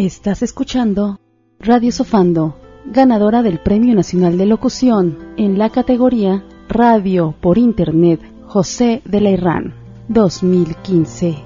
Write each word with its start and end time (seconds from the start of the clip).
Estás 0.00 0.42
escuchando 0.42 1.20
Radio 1.58 1.92
Sofando, 1.92 2.56
ganadora 2.86 3.42
del 3.42 3.60
Premio 3.60 3.94
Nacional 3.94 4.38
de 4.38 4.46
Locución 4.46 5.34
en 5.36 5.58
la 5.58 5.68
categoría 5.68 6.42
Radio 6.70 7.34
por 7.38 7.58
Internet 7.58 8.22
José 8.46 9.02
de 9.04 9.20
la 9.20 9.28
Irán 9.28 9.74
2015. 10.08 11.36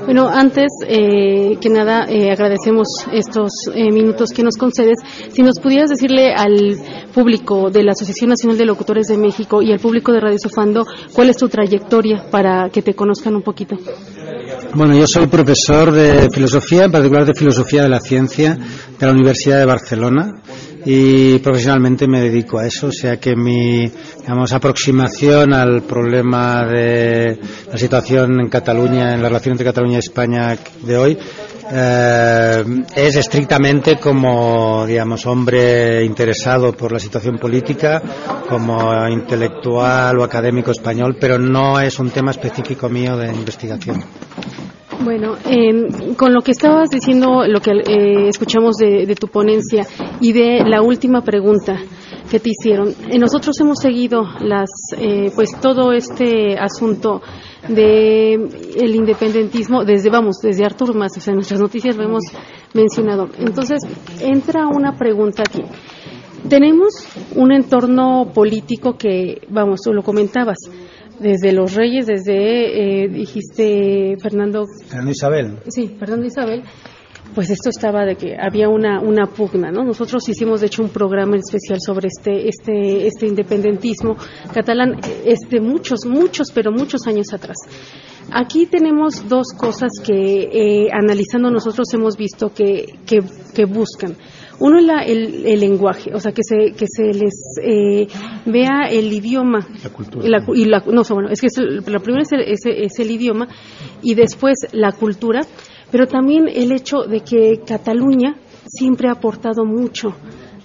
Bueno, 0.05 0.27
antes 0.27 0.67
eh, 0.85 1.57
que 1.61 1.69
nada, 1.69 2.05
eh, 2.09 2.29
agradecemos 2.31 2.87
estos 3.13 3.51
eh, 3.73 3.91
minutos 3.91 4.31
que 4.31 4.43
nos 4.43 4.57
concedes. 4.57 4.97
Si 5.29 5.41
nos 5.41 5.59
pudieras 5.59 5.89
decirle 5.89 6.33
al 6.33 6.77
público 7.13 7.69
de 7.69 7.83
la 7.83 7.93
Asociación 7.93 8.29
Nacional 8.31 8.57
de 8.57 8.65
Locutores 8.65 9.07
de 9.07 9.17
México 9.17 9.61
y 9.61 9.71
al 9.71 9.79
público 9.79 10.11
de 10.11 10.19
Radio 10.19 10.37
Sofando, 10.41 10.85
¿cuál 11.13 11.29
es 11.29 11.37
tu 11.37 11.47
trayectoria 11.47 12.25
para 12.29 12.69
que 12.69 12.81
te 12.81 12.93
conozcan 12.93 13.35
un 13.35 13.43
poquito? 13.43 13.77
Bueno, 14.73 14.93
yo 14.95 15.07
soy 15.07 15.27
profesor 15.27 15.91
de 15.91 16.29
filosofía, 16.31 16.85
en 16.85 16.91
particular 16.91 17.25
de 17.25 17.33
filosofía 17.33 17.83
de 17.83 17.89
la 17.89 17.99
ciencia, 17.99 18.57
de 18.99 19.05
la 19.05 19.11
Universidad 19.11 19.59
de 19.59 19.65
Barcelona 19.65 20.33
y 20.85 21.39
profesionalmente 21.39 22.07
me 22.07 22.21
dedico 22.21 22.59
a 22.59 22.67
eso, 22.67 22.87
o 22.87 22.91
sea 22.91 23.17
que 23.17 23.35
mi 23.35 23.91
digamos, 24.19 24.53
aproximación 24.53 25.53
al 25.53 25.83
problema 25.83 26.65
de 26.65 27.37
la 27.71 27.77
situación 27.77 28.39
en 28.39 28.49
Cataluña, 28.49 29.13
en 29.13 29.21
la 29.21 29.29
relación 29.29 29.53
entre 29.53 29.65
Cataluña 29.65 29.95
y 29.97 29.99
España 29.99 30.57
de 30.81 30.97
hoy, 30.97 31.17
eh, 31.71 32.63
es 32.95 33.15
estrictamente 33.15 33.97
como, 33.97 34.85
digamos, 34.85 35.25
hombre 35.25 36.03
interesado 36.03 36.73
por 36.73 36.91
la 36.91 36.99
situación 36.99 37.37
política, 37.37 38.01
como 38.47 39.07
intelectual 39.07 40.19
o 40.19 40.23
académico 40.23 40.71
español, 40.71 41.17
pero 41.19 41.39
no 41.39 41.79
es 41.79 41.97
un 41.99 42.09
tema 42.09 42.31
específico 42.31 42.89
mío 42.89 43.17
de 43.17 43.27
investigación. 43.27 44.03
Bueno, 45.01 45.35
eh, 45.45 46.15
con 46.15 46.33
lo 46.33 46.41
que 46.41 46.51
estabas 46.51 46.89
diciendo, 46.89 47.45
lo 47.47 47.59
que 47.59 47.71
eh, 47.71 48.27
escuchamos 48.27 48.77
de, 48.77 49.05
de, 49.05 49.15
tu 49.15 49.27
ponencia 49.27 49.85
y 50.21 50.31
de 50.31 50.63
la 50.65 50.81
última 50.81 51.21
pregunta 51.21 51.77
que 52.29 52.39
te 52.39 52.49
hicieron, 52.49 52.89
eh, 53.09 53.19
nosotros 53.19 53.59
hemos 53.59 53.79
seguido 53.79 54.23
las, 54.39 54.69
eh, 54.97 55.31
pues 55.35 55.49
todo 55.61 55.91
este 55.91 56.57
asunto 56.57 57.21
de 57.67 58.33
el 58.33 58.95
independentismo 58.95 59.83
desde, 59.83 60.09
vamos, 60.09 60.37
desde 60.41 60.65
Artur 60.65 60.95
Mas, 60.95 61.17
o 61.17 61.21
sea, 61.21 61.31
en 61.31 61.37
nuestras 61.37 61.59
noticias 61.59 61.95
lo 61.95 62.03
hemos 62.03 62.23
mencionado. 62.73 63.29
Entonces, 63.39 63.81
entra 64.21 64.67
una 64.67 64.95
pregunta 64.97 65.43
aquí. 65.43 65.63
Tenemos 66.49 67.07
un 67.35 67.53
entorno 67.53 68.31
político 68.33 68.97
que, 68.97 69.41
vamos, 69.49 69.81
tú 69.81 69.93
lo 69.93 70.03
comentabas, 70.03 70.57
desde 71.19 71.51
los 71.51 71.73
reyes, 71.73 72.07
desde, 72.07 73.03
eh, 73.03 73.07
dijiste, 73.07 74.15
Fernando. 74.21 74.65
Fernando 74.87 75.11
Isabel. 75.11 75.57
Sí, 75.69 75.95
Fernando 75.99 76.25
Isabel. 76.25 76.63
Pues 77.33 77.49
esto 77.49 77.69
estaba 77.69 78.05
de 78.05 78.15
que 78.15 78.35
había 78.39 78.69
una, 78.69 78.99
una 78.99 79.25
pugna, 79.25 79.71
¿no? 79.71 79.83
Nosotros 79.83 80.27
hicimos, 80.29 80.61
de 80.61 80.67
hecho, 80.67 80.83
un 80.83 80.89
programa 80.89 81.35
especial 81.37 81.79
sobre 81.83 82.09
este, 82.09 82.47
este, 82.47 83.07
este 83.07 83.25
independentismo 83.25 84.15
catalán, 84.53 84.99
este 85.25 85.59
muchos, 85.59 86.05
muchos, 86.05 86.51
pero 86.53 86.71
muchos 86.71 87.07
años 87.07 87.33
atrás. 87.33 87.57
Aquí 88.31 88.67
tenemos 88.67 89.27
dos 89.27 89.47
cosas 89.57 89.91
que, 90.05 90.13
eh, 90.13 90.89
analizando 90.91 91.49
nosotros, 91.49 91.91
hemos 91.93 92.17
visto 92.17 92.53
que, 92.53 92.99
que, 93.05 93.21
que 93.55 93.65
buscan. 93.65 94.15
Uno 94.59 94.79
es 94.79 94.85
la, 94.85 95.03
el, 95.03 95.45
el, 95.45 95.59
lenguaje, 95.59 96.13
o 96.13 96.19
sea, 96.19 96.31
que 96.31 96.43
se, 96.43 96.73
que 96.73 96.85
se 96.87 97.13
les 97.13 97.33
eh, 97.61 98.07
vea 98.45 98.87
el 98.89 99.11
idioma. 99.11 99.67
La 99.83 99.89
cultura. 99.89 100.27
La, 100.27 100.45
y 100.53 100.65
la, 100.65 100.83
no, 100.85 101.03
bueno, 101.09 101.29
es 101.29 101.41
que 101.41 101.47
es 101.47 101.57
el, 101.57 101.83
la 101.85 101.99
primera 101.99 102.21
es 102.21 102.31
el, 102.31 102.41
es, 102.41 102.61
es 102.65 102.99
el 102.99 103.11
idioma 103.11 103.47
y 104.01 104.13
después 104.13 104.67
la 104.71 104.91
cultura, 104.91 105.41
pero 105.91 106.07
también 106.07 106.47
el 106.47 106.71
hecho 106.71 107.03
de 107.03 107.21
que 107.21 107.61
Cataluña 107.65 108.35
siempre 108.67 109.09
ha 109.09 109.13
aportado 109.13 109.65
mucho 109.65 110.15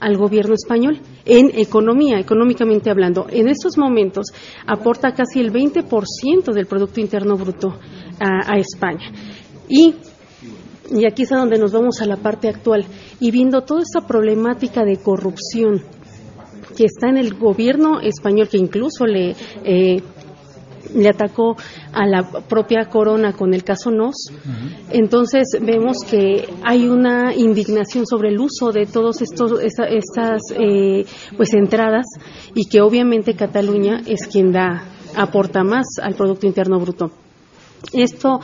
al 0.00 0.16
gobierno 0.16 0.54
español 0.54 1.00
en 1.24 1.50
economía, 1.58 2.18
económicamente 2.18 2.90
hablando. 2.90 3.26
En 3.30 3.48
estos 3.48 3.76
momentos 3.76 4.26
aporta 4.66 5.12
casi 5.12 5.40
el 5.40 5.52
20% 5.52 6.52
del 6.52 6.66
Producto 6.66 7.00
Interno 7.00 7.36
Bruto 7.36 7.78
a, 8.20 8.52
a 8.52 8.58
España. 8.58 9.10
Y 9.68 9.94
y 10.90 11.06
aquí 11.06 11.22
es 11.22 11.32
a 11.32 11.36
donde 11.36 11.58
nos 11.58 11.72
vamos 11.72 12.00
a 12.00 12.06
la 12.06 12.16
parte 12.16 12.48
actual, 12.48 12.84
y 13.20 13.30
viendo 13.30 13.62
toda 13.62 13.82
esta 13.82 14.06
problemática 14.06 14.84
de 14.84 14.96
corrupción 14.96 15.82
que 16.76 16.84
está 16.84 17.08
en 17.08 17.16
el 17.16 17.34
gobierno 17.34 18.00
español, 18.00 18.48
que 18.48 18.58
incluso 18.58 19.04
le, 19.04 19.34
eh, 19.64 20.00
le 20.94 21.08
atacó 21.08 21.56
a 21.92 22.06
la 22.06 22.22
propia 22.48 22.86
corona 22.88 23.32
con 23.32 23.52
el 23.52 23.64
caso 23.64 23.90
Nos, 23.90 24.14
uh 24.30 24.34
-huh. 24.34 24.86
entonces 24.90 25.48
vemos 25.60 25.98
que 26.08 26.48
hay 26.62 26.86
una 26.88 27.34
indignación 27.34 28.06
sobre 28.06 28.28
el 28.28 28.38
uso 28.38 28.72
de 28.72 28.82
estos 28.82 29.20
esta, 29.20 29.84
estas 29.86 30.40
eh, 30.56 31.04
pues 31.36 31.52
entradas 31.54 32.06
y 32.54 32.68
que 32.68 32.80
obviamente 32.80 33.34
Cataluña 33.34 34.00
es 34.06 34.26
quien 34.28 34.52
da 34.52 34.84
aporta 35.16 35.64
más 35.64 35.86
al 36.02 36.14
producto 36.14 36.46
interno 36.46 36.78
bruto. 36.78 37.10
Esto 37.92 38.40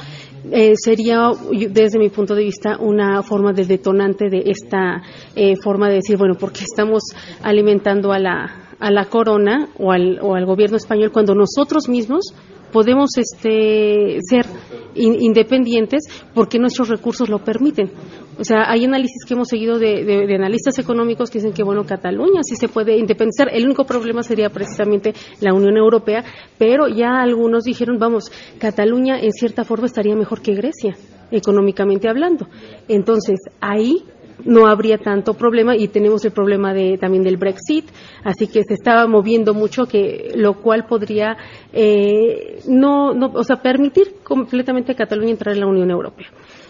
eh, 0.50 0.74
sería, 0.76 1.30
desde 1.70 1.98
mi 1.98 2.10
punto 2.10 2.34
de 2.34 2.44
vista, 2.44 2.76
una 2.78 3.22
forma 3.22 3.52
de 3.52 3.64
detonante 3.64 4.28
de 4.28 4.44
esta 4.46 5.02
eh, 5.34 5.54
forma 5.62 5.88
de 5.88 5.96
decir, 5.96 6.16
bueno, 6.16 6.34
porque 6.38 6.64
estamos 6.64 7.02
alimentando 7.42 8.12
a 8.12 8.18
la, 8.18 8.76
a 8.78 8.90
la 8.90 9.06
corona 9.06 9.68
o 9.78 9.92
al, 9.92 10.18
o 10.20 10.34
al 10.34 10.46
gobierno 10.46 10.76
español 10.76 11.12
cuando 11.12 11.34
nosotros 11.34 11.88
mismos 11.88 12.34
podemos 12.72 13.10
este, 13.16 14.18
ser 14.28 14.46
in, 14.94 15.14
independientes 15.22 16.02
porque 16.34 16.58
nuestros 16.58 16.88
recursos 16.88 17.28
lo 17.28 17.38
permiten. 17.38 17.90
O 18.38 18.44
sea, 18.44 18.70
hay 18.70 18.84
análisis 18.84 19.24
que 19.26 19.34
hemos 19.34 19.48
seguido 19.48 19.78
de, 19.78 20.04
de, 20.04 20.34
analistas 20.34 20.78
económicos 20.78 21.30
que 21.30 21.38
dicen 21.38 21.52
que, 21.52 21.62
bueno, 21.62 21.84
Cataluña 21.84 22.40
sí 22.42 22.56
se 22.56 22.68
puede 22.68 22.96
independizar. 22.96 23.48
El 23.52 23.64
único 23.64 23.84
problema 23.84 24.22
sería 24.22 24.50
precisamente 24.50 25.14
la 25.40 25.54
Unión 25.54 25.76
Europea, 25.76 26.24
pero 26.58 26.88
ya 26.88 27.20
algunos 27.20 27.64
dijeron, 27.64 27.98
vamos, 27.98 28.30
Cataluña 28.58 29.20
en 29.20 29.32
cierta 29.32 29.64
forma 29.64 29.86
estaría 29.86 30.16
mejor 30.16 30.42
que 30.42 30.54
Grecia, 30.54 30.96
económicamente 31.30 32.08
hablando. 32.08 32.48
Entonces, 32.88 33.40
ahí 33.60 34.04
no 34.44 34.66
habría 34.66 34.98
tanto 34.98 35.34
problema 35.34 35.76
y 35.76 35.88
tenemos 35.88 36.24
el 36.24 36.32
problema 36.32 36.74
de, 36.74 36.98
también 36.98 37.22
del 37.22 37.36
Brexit, 37.36 37.86
así 38.24 38.46
que 38.46 38.62
se 38.64 38.74
estaba 38.74 39.06
moviendo 39.06 39.54
mucho, 39.54 39.86
que 39.86 40.32
lo 40.34 40.60
cual 40.60 40.86
podría 40.86 41.36
eh, 41.72 42.60
no, 42.68 43.14
no, 43.14 43.32
o 43.34 43.44
sea, 43.44 43.56
permitir 43.56 44.16
completamente 44.22 44.92
a 44.92 44.96
Cataluña 44.96 45.30
entrar 45.30 45.54
en 45.54 45.60
la 45.60 45.66
Unión 45.66 45.90
Europea. 45.90 46.28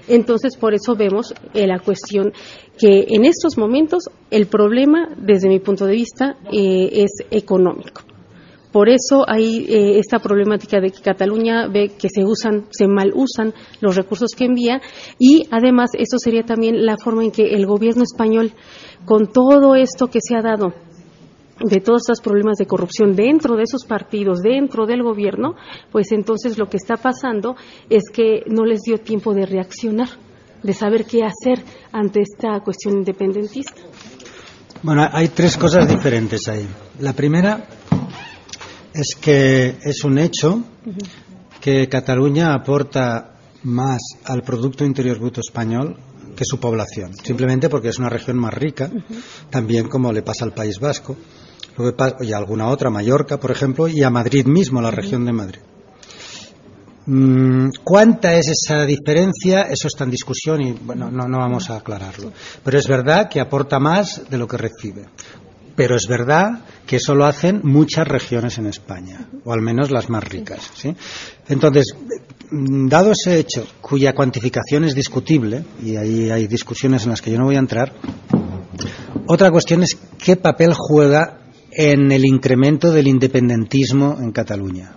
Entonces, 0.09 0.57
por 0.57 0.75
eso 0.75 0.95
vemos 0.97 1.35
eh, 1.55 1.67
la 1.67 1.79
cuestión 1.79 2.33
que 2.79 3.07
en 3.09 3.25
estos 3.25 3.57
momentos 3.57 4.05
el 4.31 4.47
problema, 4.47 5.09
desde 5.17 5.49
mi 5.49 5.61
punto 5.61 5.87
de 5.87 5.93
vista, 5.93 6.37
eh, 6.53 6.91
es 6.93 7.13
económico. 7.31 8.03
Por 8.75 8.89
eso 8.89 9.25
hay 9.29 9.67
eh, 9.69 10.01
esta 10.01 10.19
problemática 10.19 10.81
de 10.81 10.91
que 10.91 11.01
Cataluña 11.01 11.69
ve 11.69 11.93
que 11.97 12.09
se 12.09 12.25
usan, 12.25 12.67
se 12.71 12.89
mal 12.89 13.13
usan 13.15 13.55
los 13.81 13.95
recursos 13.95 14.33
que 14.37 14.47
envía 14.47 14.81
y 15.17 15.47
además 15.53 15.91
eso 15.97 16.19
sería 16.19 16.43
también 16.43 16.85
la 16.85 16.97
forma 16.97 17.23
en 17.23 17.31
que 17.31 17.55
el 17.55 17.67
gobierno 17.67 18.03
español, 18.03 18.51
con 19.05 19.29
todo 19.31 19.77
esto 19.77 20.09
que 20.09 20.19
se 20.21 20.35
ha 20.35 20.43
dado, 20.43 20.75
de 21.65 21.81
todos 21.81 22.03
estos 22.03 22.21
problemas 22.21 22.59
de 22.59 22.67
corrupción 22.67 23.17
dentro 23.17 23.57
de 23.57 23.63
esos 23.65 23.85
partidos, 23.85 24.41
dentro 24.41 24.87
del 24.87 25.03
gobierno, 25.03 25.55
pues 25.91 26.13
entonces 26.13 26.59
lo 26.59 26.69
que 26.69 26.77
está 26.77 26.97
pasando 26.97 27.57
es 27.89 28.05
que 28.13 28.43
no 28.47 28.65
les 28.65 28.83
dio 28.83 28.99
tiempo 28.99 29.33
de 29.35 29.47
reaccionar, 29.47 30.09
de 30.63 30.73
saber 30.73 31.05
qué 31.07 31.23
hacer 31.25 31.65
ante 31.93 32.21
esta 32.21 32.61
cuestión 32.61 32.99
independentista. 32.99 33.81
Bueno, 34.83 35.09
hay 35.11 35.29
tres 35.29 35.57
cosas 35.57 35.89
diferentes 35.89 36.47
ahí. 36.49 36.69
La 37.01 37.15
primera 37.15 37.67
es 38.93 39.17
que 39.21 39.77
es 39.83 40.05
un 40.05 40.19
hecho 40.19 40.63
que 41.61 41.89
Cataluña 41.89 42.55
aporta 42.55 43.39
más 43.63 44.01
al 44.25 44.43
Producto 44.43 44.85
Interior 44.85 45.19
Bruto 45.19 45.41
español 45.41 45.97
que 46.37 46.45
su 46.45 46.59
población, 46.59 47.15
simplemente 47.23 47.69
porque 47.69 47.89
es 47.89 47.99
una 47.99 48.11
región 48.11 48.37
más 48.37 48.53
rica, 48.53 48.91
también 49.51 49.89
como 49.89 50.13
le 50.13 50.23
pasa 50.23 50.45
al 50.45 50.53
País 50.53 50.79
Vasco, 50.79 51.17
y 52.21 52.33
a 52.33 52.37
alguna 52.37 52.69
otra, 52.69 52.91
Mallorca, 52.91 53.39
por 53.39 53.51
ejemplo, 53.51 53.89
y 53.89 54.03
a 54.03 54.11
Madrid 54.11 54.47
mismo, 54.47 54.81
la 54.81 54.91
región 54.91 55.25
de 55.25 55.33
Madrid. 55.33 55.61
Mm, 57.07 57.69
¿Cuánta 57.83 58.35
es 58.35 58.49
esa 58.49 58.87
diferencia? 58.87 59.63
Eso 59.63 59.89
está 59.89 60.05
en 60.05 60.11
discusión 60.11 60.63
y 60.63 60.73
bueno, 60.73 61.11
no, 61.11 61.29
no 61.29 61.39
vamos 61.39 61.69
a 61.71 61.77
aclararlo. 61.77 62.33
Pero 62.63 62.79
es 62.79 62.89
verdad 62.89 63.29
que 63.29 63.41
aporta 63.41 63.79
más 63.79 64.23
de 64.31 64.39
lo 64.39 64.49
que 64.49 64.57
recibe. 64.57 65.07
Pero 65.77 65.97
es 65.97 66.07
verdad 66.07 66.61
que 66.87 66.97
eso 66.97 67.15
lo 67.15 67.27
hacen 67.27 67.61
muchas 67.65 68.07
regiones 68.07 68.59
en 68.59 68.67
España, 68.67 69.29
o 69.45 69.53
al 69.53 69.61
menos 69.61 69.91
las 69.91 70.09
más 70.09 70.23
ricas. 70.23 70.71
¿sí? 70.75 70.95
Entonces, 71.49 71.95
dado 72.51 73.11
ese 73.11 73.41
hecho, 73.41 73.67
cuya 73.81 74.15
cuantificación 74.15 74.85
es 74.85 74.95
discutible, 74.95 75.65
y 75.83 75.97
ahí 75.97 76.31
hay 76.31 76.47
discusiones 76.47 77.05
en 77.05 77.11
las 77.11 77.21
que 77.21 77.33
yo 77.33 77.39
no 77.39 77.47
voy 77.47 77.57
a 77.57 77.59
entrar, 77.59 77.93
otra 79.27 79.51
cuestión 79.51 79.83
es 79.83 79.99
qué 80.19 80.37
papel 80.37 80.75
juega 80.75 81.44
en 81.77 82.13
el 82.13 82.25
incremento 82.25 82.93
del 82.93 83.09
independentismo 83.09 84.19
en 84.21 84.33
Cataluña. 84.33 84.97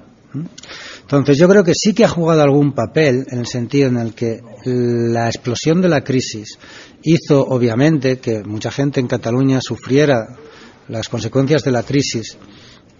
Entonces 1.01 1.38
yo 1.38 1.47
creo 1.47 1.63
que 1.63 1.74
sí 1.74 1.94
que 1.94 2.03
ha 2.03 2.09
jugado 2.09 2.41
algún 2.41 2.74
papel 2.74 3.25
en 3.29 3.39
el 3.39 3.47
sentido 3.47 3.88
en 3.88 3.97
el 3.97 4.13
que 4.13 4.41
la 4.65 5.27
explosión 5.27 5.81
de 5.81 5.89
la 5.89 6.03
crisis 6.03 6.59
hizo 7.03 7.41
obviamente 7.41 8.19
que 8.19 8.44
mucha 8.44 8.71
gente 8.71 9.00
en 9.00 9.07
Cataluña 9.07 9.59
sufriera 9.62 10.35
las 10.89 11.09
consecuencias 11.09 11.63
de 11.63 11.71
la 11.71 11.83
crisis 11.83 12.38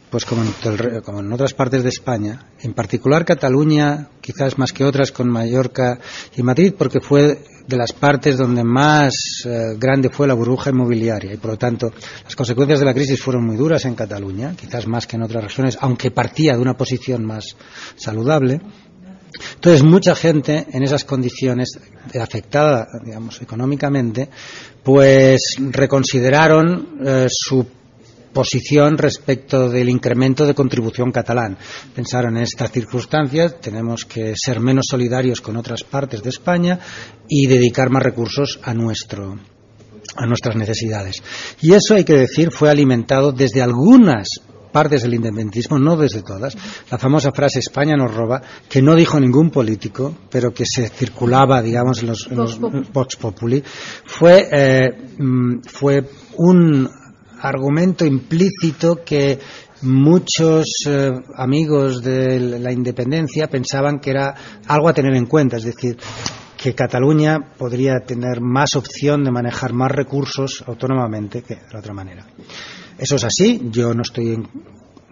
pues 0.10 0.24
como 0.24 0.42
en, 0.42 1.34
otras 1.34 1.54
partes 1.54 1.84
de 1.84 1.90
España, 1.90 2.48
en 2.62 2.74
particular 2.74 3.26
Cataluña, 3.26 4.08
quizás 4.22 4.58
más 4.58 4.72
que 4.72 4.86
otras 4.86 5.12
con 5.12 5.30
Mallorca 5.30 6.00
y 6.36 6.44
Madrid, 6.44 6.74
porque 6.78 7.02
fue 7.02 7.44
de 7.68 7.78
las 7.78 7.92
partes 7.94 8.38
donde 8.38 8.64
más 8.64 9.14
eh, 9.46 9.76
grande 9.78 10.10
fue 10.10 10.28
la 10.28 10.34
burbuja 10.34 10.70
inmobiliaria 10.70 11.34
y 11.34 11.38
por 11.38 11.52
lo 11.52 11.58
tanto 11.58 11.92
las 12.24 12.36
consecuencias 12.36 12.80
de 12.80 12.86
la 12.86 12.94
crisis 12.94 13.22
fueron 13.22 13.46
muy 13.46 13.58
duras 13.58 13.86
en 13.86 13.96
Cataluña, 13.96 14.56
quizás 14.60 14.88
más 14.88 15.06
que 15.06 15.18
en 15.18 15.24
otras 15.24 15.44
regiones, 15.44 15.78
aunque 15.82 16.12
partía 16.12 16.54
de 16.56 16.62
una 16.62 16.78
posición 16.78 17.26
más 17.26 17.56
saludable. 17.96 18.62
Entonces, 19.56 19.84
mucha 19.84 20.16
gente 20.16 20.66
en 20.72 20.84
esas 20.84 21.04
condiciones 21.04 21.78
afectada, 22.20 22.88
digamos, 23.04 23.42
económicamente, 23.42 24.30
pues 24.84 25.58
reconsideraron 25.60 26.98
eh, 27.06 27.28
su 27.30 27.68
posición 28.38 29.00
respecto 29.00 29.68
del 29.68 29.90
incremento 29.90 30.46
de 30.46 30.54
contribución 30.54 31.12
catalán. 31.12 31.58
Pensaron 31.96 32.38
en 32.38 32.44
estas 32.44 32.72
circunstancias 32.72 33.60
tenemos 33.60 34.06
que 34.06 34.36
ser 34.36 34.60
menos 34.60 34.86
solidarios 34.92 35.42
con 35.42 35.58
otras 35.58 35.84
partes 35.84 36.22
de 36.22 36.30
España 36.30 36.80
y 37.28 37.48
dedicar 37.48 37.90
más 37.90 38.04
recursos 38.04 38.60
a 38.62 38.76
nuestro 38.76 39.40
a 40.16 40.28
nuestras 40.28 40.56
necesidades. 40.56 41.24
Y 41.62 41.74
eso 41.74 41.96
hay 41.96 42.04
que 42.04 42.14
decir 42.14 42.52
fue 42.52 42.70
alimentado 42.70 43.32
desde 43.32 43.64
algunas 43.64 44.28
partes 44.72 45.02
del 45.02 45.16
independentismo, 45.16 45.80
no 45.80 45.98
desde 45.98 46.22
todas. 46.22 46.56
La 46.92 47.00
famosa 47.00 47.32
frase 47.32 47.58
España 47.58 47.96
nos 47.98 48.14
roba, 48.14 48.40
que 48.70 48.84
no 48.84 48.94
dijo 48.94 49.20
ningún 49.20 49.50
político, 49.50 50.16
pero 50.30 50.54
que 50.54 50.66
se 50.68 50.90
circulaba, 50.90 51.64
digamos, 51.64 52.04
en 52.04 52.08
los, 52.10 52.30
en 52.30 52.86
Populi, 53.20 53.64
fue, 54.06 54.48
eh, 54.52 54.92
mm, 55.18 55.62
fue 55.64 56.08
un 56.36 56.88
argumento 57.42 58.06
implícito 58.06 59.04
que 59.04 59.40
muchos 59.82 60.66
eh, 60.88 61.12
amigos 61.36 62.02
de 62.02 62.40
la 62.60 62.72
independencia 62.72 63.48
pensaban 63.48 64.00
que 64.00 64.12
era 64.12 64.36
algo 64.68 64.90
a 64.90 64.94
tener 64.94 65.16
en 65.16 65.26
cuenta, 65.26 65.58
es 65.58 65.64
decir, 65.64 65.98
que 66.58 66.74
Cataluña 66.74 67.54
podría 67.58 68.00
tener 68.00 68.42
más 68.42 68.76
opción 68.76 69.24
de 69.24 69.32
manejar 69.32 69.74
más 69.74 69.92
recursos 69.92 70.64
autónomamente 70.66 71.44
que 71.44 71.56
de 71.56 71.78
otra 71.78 71.94
manera. 71.94 72.26
Eso 72.98 73.16
es 73.16 73.24
así, 73.24 73.62
yo 73.72 73.94
no 73.94 74.02
estoy 74.02 74.44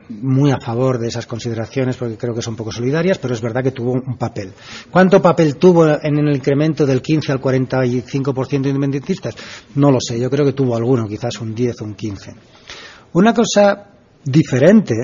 muy 0.09 0.51
a 0.51 0.59
favor 0.59 0.99
de 0.99 1.07
esas 1.07 1.25
consideraciones 1.25 1.97
porque 1.97 2.17
creo 2.17 2.33
que 2.33 2.41
son 2.41 2.55
poco 2.55 2.71
solidarias, 2.71 3.17
pero 3.17 3.33
es 3.33 3.41
verdad 3.41 3.63
que 3.63 3.71
tuvo 3.71 3.93
un 3.93 4.17
papel. 4.17 4.53
¿Cuánto 4.91 5.21
papel 5.21 5.57
tuvo 5.57 5.87
en 5.87 6.17
el 6.17 6.35
incremento 6.35 6.85
del 6.85 7.01
15 7.01 7.31
al 7.31 7.41
45% 7.41 8.61
de 8.61 8.69
independentistas? 8.69 9.35
No 9.75 9.91
lo 9.91 9.99
sé, 9.99 10.19
yo 10.19 10.29
creo 10.29 10.45
que 10.45 10.53
tuvo 10.53 10.75
alguno, 10.75 11.07
quizás 11.07 11.39
un 11.41 11.53
10 11.53 11.81
o 11.81 11.85
un 11.85 11.95
15. 11.95 12.33
Una 13.13 13.33
cosa 13.33 13.89
diferente 14.23 14.95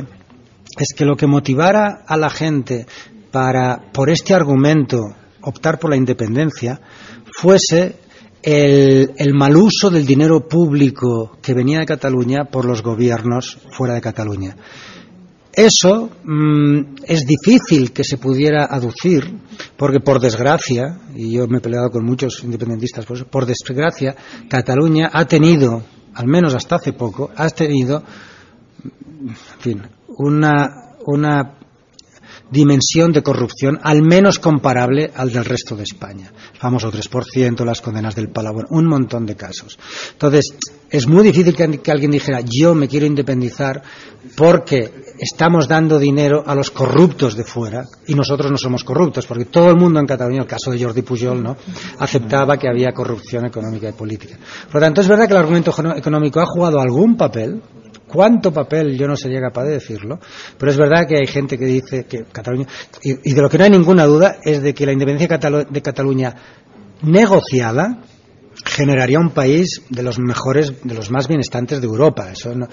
es 0.78 0.94
que 0.96 1.06
lo 1.06 1.16
que 1.16 1.28
motivara 1.28 2.04
a 2.08 2.18
la 2.18 2.30
gente 2.30 2.86
para, 3.32 3.92
por 3.92 4.10
este 4.10 4.34
argumento, 4.34 5.00
optar 5.42 5.80
por 5.80 5.90
la 5.90 5.98
independencia 5.98 6.80
fuese 7.32 7.96
el, 8.44 9.34
mal 9.34 9.56
uso 9.56 9.90
del 9.90 10.06
dinero 10.06 10.48
público 10.48 11.38
que 11.42 11.54
venía 11.54 11.80
de 11.80 11.86
Cataluña 11.86 12.46
por 12.46 12.66
los 12.66 12.82
gobiernos 12.82 13.58
fuera 13.72 13.94
de 13.94 14.02
Cataluña. 14.02 14.56
Eso 15.54 16.10
mm, 16.24 16.96
es 17.06 17.26
difícil 17.26 17.92
que 17.92 18.04
se 18.04 18.18
pudiera 18.18 18.66
aducir, 18.66 19.30
porque 19.76 20.00
por 20.00 20.20
desgracia, 20.20 20.98
y 21.14 21.34
yo 21.34 21.48
me 21.48 21.58
he 21.58 21.62
peleado 21.62 21.90
con 21.90 22.06
muchos 22.06 22.42
independentistas 22.44 23.06
por 23.06 23.18
eso, 23.18 23.28
por 23.28 23.46
desgracia, 23.46 24.16
Cataluña 24.50 25.10
ha 25.12 25.26
tenido, 25.26 25.84
al 26.14 26.28
menos 26.28 26.56
hasta 26.56 26.76
hace 26.76 26.94
poco, 26.94 27.30
ha 27.36 27.50
tenido, 27.50 28.02
en 28.84 29.36
fin, 29.60 29.82
una 30.08 31.58
dimensión 32.52 33.12
de 33.12 33.24
corrupción 33.24 33.80
al 33.82 34.02
menos 34.02 34.40
comparable 34.40 35.12
al 35.16 35.32
del 35.32 35.46
resto 35.46 35.76
de 35.76 35.84
España. 35.84 36.32
El 36.54 36.60
famoso 36.60 36.92
3%, 36.92 37.66
las 37.66 37.82
condenas 37.82 38.16
del 38.16 38.30
Palau, 38.30 38.66
un 38.70 38.86
montón 38.86 39.26
de 39.26 39.36
casos. 39.36 39.80
Entonces, 40.12 40.54
es 40.90 41.08
muy 41.08 41.24
difícil 41.24 41.56
que, 41.56 41.92
alguien 41.92 42.12
dijera 42.12 42.42
yo 42.42 42.76
me 42.76 42.90
quiero 42.90 43.06
independizar 43.06 43.82
porque 44.36 44.92
estamos 45.18 45.68
dando 45.68 45.98
dinero 45.98 46.44
a 46.46 46.54
los 46.54 46.70
corruptos 46.70 47.36
de 47.36 47.46
fuera 47.46 47.86
y 48.08 48.14
nosotros 48.14 48.52
no 48.52 48.58
somos 48.58 48.84
corruptos, 48.84 49.26
porque 49.26 49.46
todo 49.46 49.70
el 49.70 49.78
mundo 49.78 50.00
en 50.00 50.06
Cataluña, 50.06 50.42
el 50.42 50.48
caso 50.48 50.70
de 50.70 50.84
Jordi 50.84 51.02
Pujol, 51.02 51.42
¿no? 51.42 51.56
aceptaba 51.98 52.58
que 52.58 52.68
había 52.68 52.92
corrupción 52.92 53.46
económica 53.46 53.90
y 53.90 53.94
política. 53.94 54.38
Por 54.66 54.76
lo 54.76 54.82
tanto, 54.82 55.02
es 55.02 55.08
verdad 55.08 55.28
que 55.28 55.34
el 55.34 55.40
argumento 55.40 55.74
económico 55.96 56.42
ha 56.42 56.46
jugado 56.46 56.80
algún 56.80 57.16
papel, 57.16 57.62
cuánto 58.12 58.52
papel 58.52 58.98
yo 58.98 59.08
no 59.08 59.16
sería 59.16 59.40
capaz 59.40 59.64
de 59.64 59.74
decirlo, 59.74 60.20
pero 60.58 60.72
es 60.72 60.78
verdad 60.78 61.08
que 61.08 61.18
hay 61.18 61.28
gente 61.28 61.58
que 61.58 61.66
dice 61.66 62.06
que 62.06 62.26
Cataluña, 62.26 62.68
y, 63.02 63.34
de 63.34 63.42
lo 63.42 63.50
que 63.50 63.58
no 63.58 63.64
hay 63.64 63.70
ninguna 63.70 64.06
duda 64.06 64.38
es 64.44 64.62
de 64.62 64.74
que 64.74 64.86
la 64.86 64.92
independencia 64.92 65.38
de 65.70 65.82
Cataluña 65.82 66.36
negociada 67.04 68.00
generaría 68.72 69.20
un 69.20 69.32
país 69.32 69.82
de 69.90 70.02
los 70.02 70.18
mejores, 70.18 70.74
de 70.84 70.94
los 70.94 71.12
más 71.12 71.28
bienestantes 71.28 71.82
de 71.82 71.88
Europa. 71.88 72.32
Eso, 72.32 72.54
no, 72.56 72.68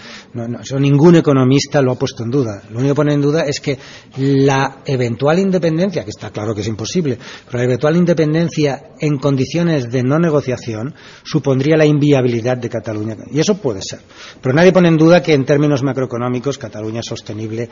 eso 0.61 0.79
ningún 0.79 1.17
economista 1.17 1.83
lo 1.83 1.93
ha 1.93 1.99
puesto 1.99 2.23
en 2.23 2.31
duda. 2.31 2.63
Lo 2.71 2.79
único 2.79 2.95
que 2.95 2.97
pone 2.97 3.15
en 3.15 3.21
duda 3.21 3.43
es 3.43 3.61
que 3.61 3.79
la 4.19 4.79
eventual 4.87 5.41
independencia, 5.41 6.05
que 6.05 6.11
está 6.11 6.31
claro 6.31 6.55
que 6.55 6.61
es 6.61 6.69
imposible, 6.69 7.19
pero 7.47 7.59
la 7.59 7.65
eventual 7.65 7.97
independencia 7.97 8.91
en 9.01 9.19
condiciones 9.19 9.91
de 9.91 10.03
no 10.05 10.19
negociación 10.19 10.95
supondría 11.25 11.77
la 11.77 11.85
inviabilidad 11.85 12.57
de 12.57 12.69
Cataluña. 12.69 13.17
Y 13.33 13.41
eso 13.41 13.57
puede 13.59 13.83
ser. 13.83 14.01
Pero 14.41 14.55
nadie 14.55 14.73
pone 14.73 14.89
en 14.89 14.97
duda 14.97 15.23
que 15.23 15.35
en 15.35 15.45
términos 15.45 15.83
macroeconómicos 15.83 16.59
Cataluña 16.59 17.01
es 17.01 17.07
sostenible, 17.07 17.69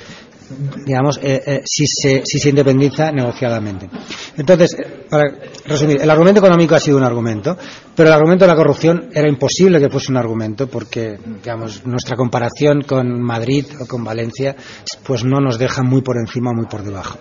digamos, 0.85 1.19
eh, 1.23 1.43
eh, 1.47 1.63
si, 1.65 1.87
se, 1.87 2.23
si 2.25 2.41
se 2.41 2.49
independiza 2.49 3.13
negociadamente. 3.13 3.89
Entonces, 4.37 4.77
para 5.09 5.33
resumir, 5.65 6.01
el 6.01 6.11
argumento 6.11 6.41
económico 6.41 6.75
ha 6.75 6.81
sido 6.81 6.97
un 6.97 7.05
argumento, 7.05 7.57
pero 7.95 8.16
argumento 8.17 8.45
de 8.45 8.51
la 8.51 8.57
corrupción 8.57 9.09
era 9.13 9.29
imposible 9.29 9.79
que 9.79 9.89
fuese 9.89 10.11
un 10.11 10.19
argumento 10.19 10.69
porque, 10.69 11.19
digamos, 11.43 11.87
nuestra 11.87 12.17
comparación 12.17 12.83
con 12.83 13.21
Madrid 13.21 13.67
o 13.81 13.87
con 13.87 14.05
Valencia, 14.05 14.57
pues 15.05 15.25
no 15.25 15.41
nos 15.41 15.59
deja 15.59 15.83
muy 15.83 16.03
por 16.03 16.17
encima 16.19 16.51
o 16.51 16.55
muy 16.55 16.67
por 16.67 16.83
debajo. 16.83 17.19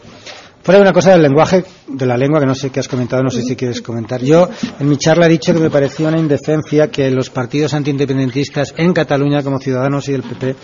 Fuera 0.65 0.79
de 0.79 0.81
una 0.81 0.93
cosa 0.93 1.11
del 1.11 1.21
lenguaje, 1.21 1.63
de 1.87 2.05
la 2.07 2.17
lengua, 2.17 2.39
que 2.39 2.47
no 2.47 2.55
sé 2.55 2.71
qué 2.71 2.79
has 2.79 2.87
comentado, 2.87 3.21
no 3.21 3.29
sé 3.29 3.43
si 3.43 3.55
quieres 3.55 3.83
comentar. 3.83 4.23
Yo, 4.23 4.49
en 4.79 4.89
mi 4.89 4.97
charla 4.97 5.27
he 5.27 5.29
dicho 5.29 5.53
que 5.53 5.59
me 5.59 5.69
parecía 5.69 6.07
una 6.07 6.17
indecencia 6.17 6.89
que 6.89 7.11
los 7.11 7.29
partidos 7.29 7.75
antiindependentistas 7.75 8.73
en 8.75 8.91
Cataluña, 8.91 9.43
como 9.43 9.59
Ciudadanos 9.59 10.09
y 10.09 10.13
el 10.13 10.23
PP, 10.23 10.55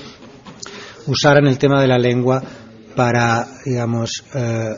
usaran 1.06 1.46
el 1.46 1.60
tema 1.60 1.80
de 1.80 1.88
la 1.88 2.00
lengua 2.00 2.42
para, 2.96 3.46
digamos, 3.64 4.24
eh, 4.34 4.72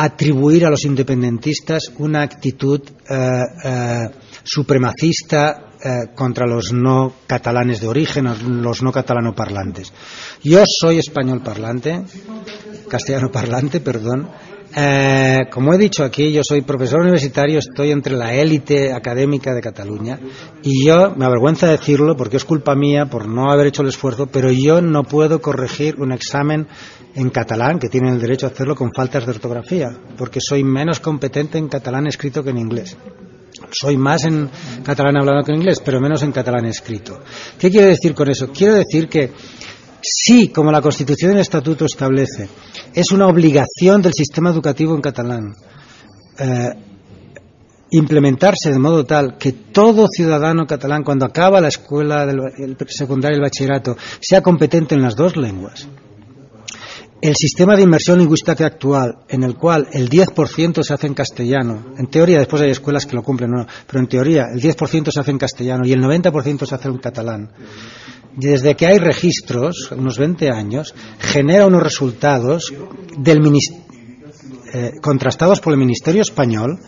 atribuir 0.00 0.64
a 0.64 0.70
los 0.70 0.86
independentistas 0.86 1.92
una 1.98 2.22
actitud 2.22 2.80
eh, 2.80 3.16
eh, 3.64 4.10
supremacista 4.42 5.72
eh, 5.78 6.14
contra 6.14 6.46
los 6.46 6.72
no 6.72 7.12
catalanes 7.26 7.82
de 7.82 7.88
origen, 7.88 8.62
los 8.62 8.82
no 8.82 8.92
catalano 8.92 9.34
parlantes. 9.34 9.92
Yo 10.42 10.64
soy 10.66 10.98
español 10.98 11.42
parlante, 11.42 12.02
castellano 12.88 13.30
parlante, 13.30 13.80
perdón. 13.80 14.26
como 15.52 15.74
he 15.74 15.78
dicho 15.78 16.02
aquí, 16.02 16.32
yo 16.32 16.42
soy 16.44 16.62
profesor 16.62 17.00
universitario, 17.00 17.58
estoy 17.58 17.90
entre 17.90 18.16
la 18.16 18.32
élite 18.32 18.94
académica 18.94 19.52
de 19.52 19.60
Cataluña 19.60 20.18
y 20.62 20.86
yo, 20.86 21.10
me 21.14 21.26
avergüenza 21.26 21.66
decirlo 21.66 22.16
porque 22.16 22.38
es 22.38 22.44
culpa 22.44 22.74
mía 22.74 23.06
por 23.10 23.28
no 23.28 23.50
haber 23.50 23.66
hecho 23.66 23.82
el 23.82 23.88
esfuerzo, 23.88 24.28
pero 24.28 24.50
yo 24.50 24.80
no 24.80 25.02
puedo 25.02 25.42
corregir 25.42 26.00
un 26.00 26.12
examen 26.12 26.68
en 27.14 27.30
catalán, 27.30 27.78
que 27.78 27.88
tienen 27.88 28.14
el 28.14 28.20
derecho 28.20 28.46
a 28.46 28.50
hacerlo 28.50 28.74
con 28.74 28.92
faltas 28.94 29.24
de 29.24 29.32
ortografía, 29.32 29.88
porque 30.16 30.40
soy 30.40 30.64
menos 30.64 31.00
competente 31.00 31.58
en 31.58 31.68
catalán 31.68 32.06
escrito 32.06 32.42
que 32.42 32.50
en 32.50 32.58
inglés. 32.58 32.96
Soy 33.70 33.96
más 33.96 34.24
en 34.24 34.48
catalán 34.84 35.16
hablado 35.16 35.44
que 35.44 35.52
en 35.52 35.58
inglés, 35.58 35.80
pero 35.84 36.00
menos 36.00 36.22
en 36.22 36.32
catalán 36.32 36.66
escrito. 36.66 37.20
¿Qué 37.58 37.70
quiero 37.70 37.88
decir 37.88 38.14
con 38.14 38.28
eso? 38.30 38.48
Quiero 38.52 38.74
decir 38.74 39.08
que 39.08 39.32
sí, 40.02 40.48
como 40.48 40.72
la 40.72 40.80
Constitución 40.80 41.32
y 41.32 41.34
el 41.34 41.40
Estatuto 41.40 41.84
establece, 41.84 42.48
es 42.94 43.10
una 43.12 43.26
obligación 43.26 44.02
del 44.02 44.12
sistema 44.12 44.50
educativo 44.50 44.94
en 44.94 45.00
catalán 45.00 45.54
eh, 46.38 46.74
implementarse 47.90 48.70
de 48.70 48.78
modo 48.78 49.04
tal 49.04 49.36
que 49.36 49.52
todo 49.52 50.06
ciudadano 50.08 50.66
catalán, 50.66 51.02
cuando 51.02 51.26
acaba 51.26 51.60
la 51.60 51.68
escuela 51.68 52.24
del, 52.24 52.40
el 52.58 52.76
secundaria 52.88 53.34
y 53.34 53.38
el 53.38 53.42
bachillerato, 53.42 53.96
sea 54.20 54.42
competente 54.42 54.94
en 54.94 55.02
las 55.02 55.16
dos 55.16 55.36
lenguas. 55.36 55.88
El 57.22 57.36
sistema 57.36 57.76
de 57.76 57.82
inmersión 57.82 58.18
lingüística 58.18 58.64
actual, 58.64 59.18
en 59.28 59.42
el 59.42 59.54
cual 59.54 59.88
el 59.92 60.08
10% 60.08 60.82
se 60.82 60.94
hace 60.94 61.06
en 61.06 61.12
castellano, 61.12 61.92
en 61.98 62.06
teoría 62.06 62.38
después 62.38 62.62
hay 62.62 62.70
escuelas 62.70 63.04
que 63.04 63.14
lo 63.14 63.22
cumplen, 63.22 63.50
pero 63.86 64.00
en 64.00 64.08
teoría 64.08 64.46
el 64.50 64.60
10% 64.60 65.10
se 65.10 65.20
hace 65.20 65.30
en 65.30 65.36
castellano 65.36 65.86
y 65.86 65.92
el 65.92 66.00
90% 66.00 66.64
se 66.64 66.74
hace 66.74 66.88
en 66.88 66.96
catalán, 66.96 67.50
desde 68.34 68.74
que 68.74 68.86
hay 68.86 68.98
registros, 68.98 69.90
unos 69.92 70.16
20 70.16 70.50
años, 70.50 70.94
genera 71.18 71.66
unos 71.66 71.82
resultados 71.82 72.72
del 73.18 73.40
eh, 74.72 74.92
contrastados 75.02 75.60
por 75.60 75.74
el 75.74 75.78
Ministerio 75.78 76.22
Español, 76.22 76.78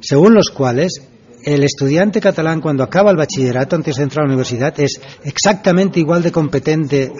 según 0.00 0.34
los 0.34 0.50
cuales 0.50 1.02
el 1.44 1.62
estudiante 1.62 2.20
catalán 2.20 2.60
cuando 2.60 2.82
acaba 2.82 3.10
el 3.10 3.16
bachillerato 3.16 3.76
antes 3.76 3.96
de 3.96 4.02
entrar 4.02 4.24
a 4.24 4.26
la 4.26 4.32
universidad 4.32 4.78
es 4.80 5.00
exactamente 5.22 6.00
igual 6.00 6.22
de 6.22 6.32
competente 6.32 7.12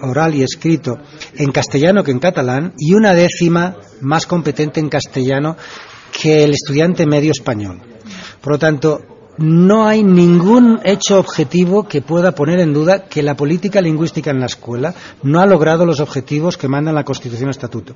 oral 0.00 0.34
y 0.34 0.42
escrito 0.42 0.98
en 1.36 1.52
castellano 1.52 2.02
que 2.02 2.10
en 2.10 2.18
catalán 2.18 2.72
y 2.78 2.94
una 2.94 3.12
décima 3.12 3.76
más 4.00 4.26
competente 4.26 4.80
en 4.80 4.88
castellano 4.88 5.56
que 6.12 6.44
el 6.44 6.52
estudiante 6.52 7.06
medio 7.06 7.32
español. 7.32 7.82
Por 8.40 8.54
lo 8.54 8.58
tanto, 8.58 9.15
no 9.38 9.86
hay 9.86 10.02
ningún 10.02 10.80
hecho 10.84 11.18
objetivo 11.18 11.86
que 11.86 12.02
pueda 12.02 12.32
poner 12.32 12.60
en 12.60 12.72
duda 12.72 13.04
que 13.04 13.22
la 13.22 13.36
política 13.36 13.80
lingüística 13.80 14.30
en 14.30 14.40
la 14.40 14.46
escuela 14.46 14.94
no 15.22 15.40
ha 15.40 15.46
logrado 15.46 15.84
los 15.84 16.00
objetivos 16.00 16.56
que 16.56 16.68
mandan 16.68 16.94
la 16.94 17.04
Constitución 17.04 17.50
Estatuto. 17.50 17.94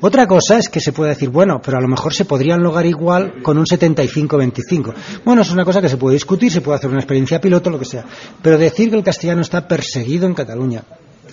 Otra 0.00 0.26
cosa 0.26 0.58
es 0.58 0.68
que 0.68 0.80
se 0.80 0.92
puede 0.92 1.10
decir, 1.10 1.30
bueno, 1.30 1.60
pero 1.64 1.78
a 1.78 1.80
lo 1.80 1.88
mejor 1.88 2.12
se 2.14 2.24
podrían 2.24 2.62
lograr 2.62 2.86
igual 2.86 3.42
con 3.42 3.58
un 3.58 3.64
75-25. 3.64 4.94
Bueno, 5.24 5.42
es 5.42 5.50
una 5.50 5.64
cosa 5.64 5.80
que 5.80 5.88
se 5.88 5.96
puede 5.96 6.14
discutir, 6.14 6.50
se 6.50 6.60
puede 6.60 6.78
hacer 6.78 6.90
una 6.90 7.00
experiencia 7.00 7.40
piloto, 7.40 7.70
lo 7.70 7.78
que 7.78 7.84
sea. 7.84 8.04
Pero 8.42 8.58
decir 8.58 8.90
que 8.90 8.96
el 8.96 9.04
castellano 9.04 9.42
está 9.42 9.66
perseguido 9.66 10.26
en 10.26 10.34
Cataluña, 10.34 10.84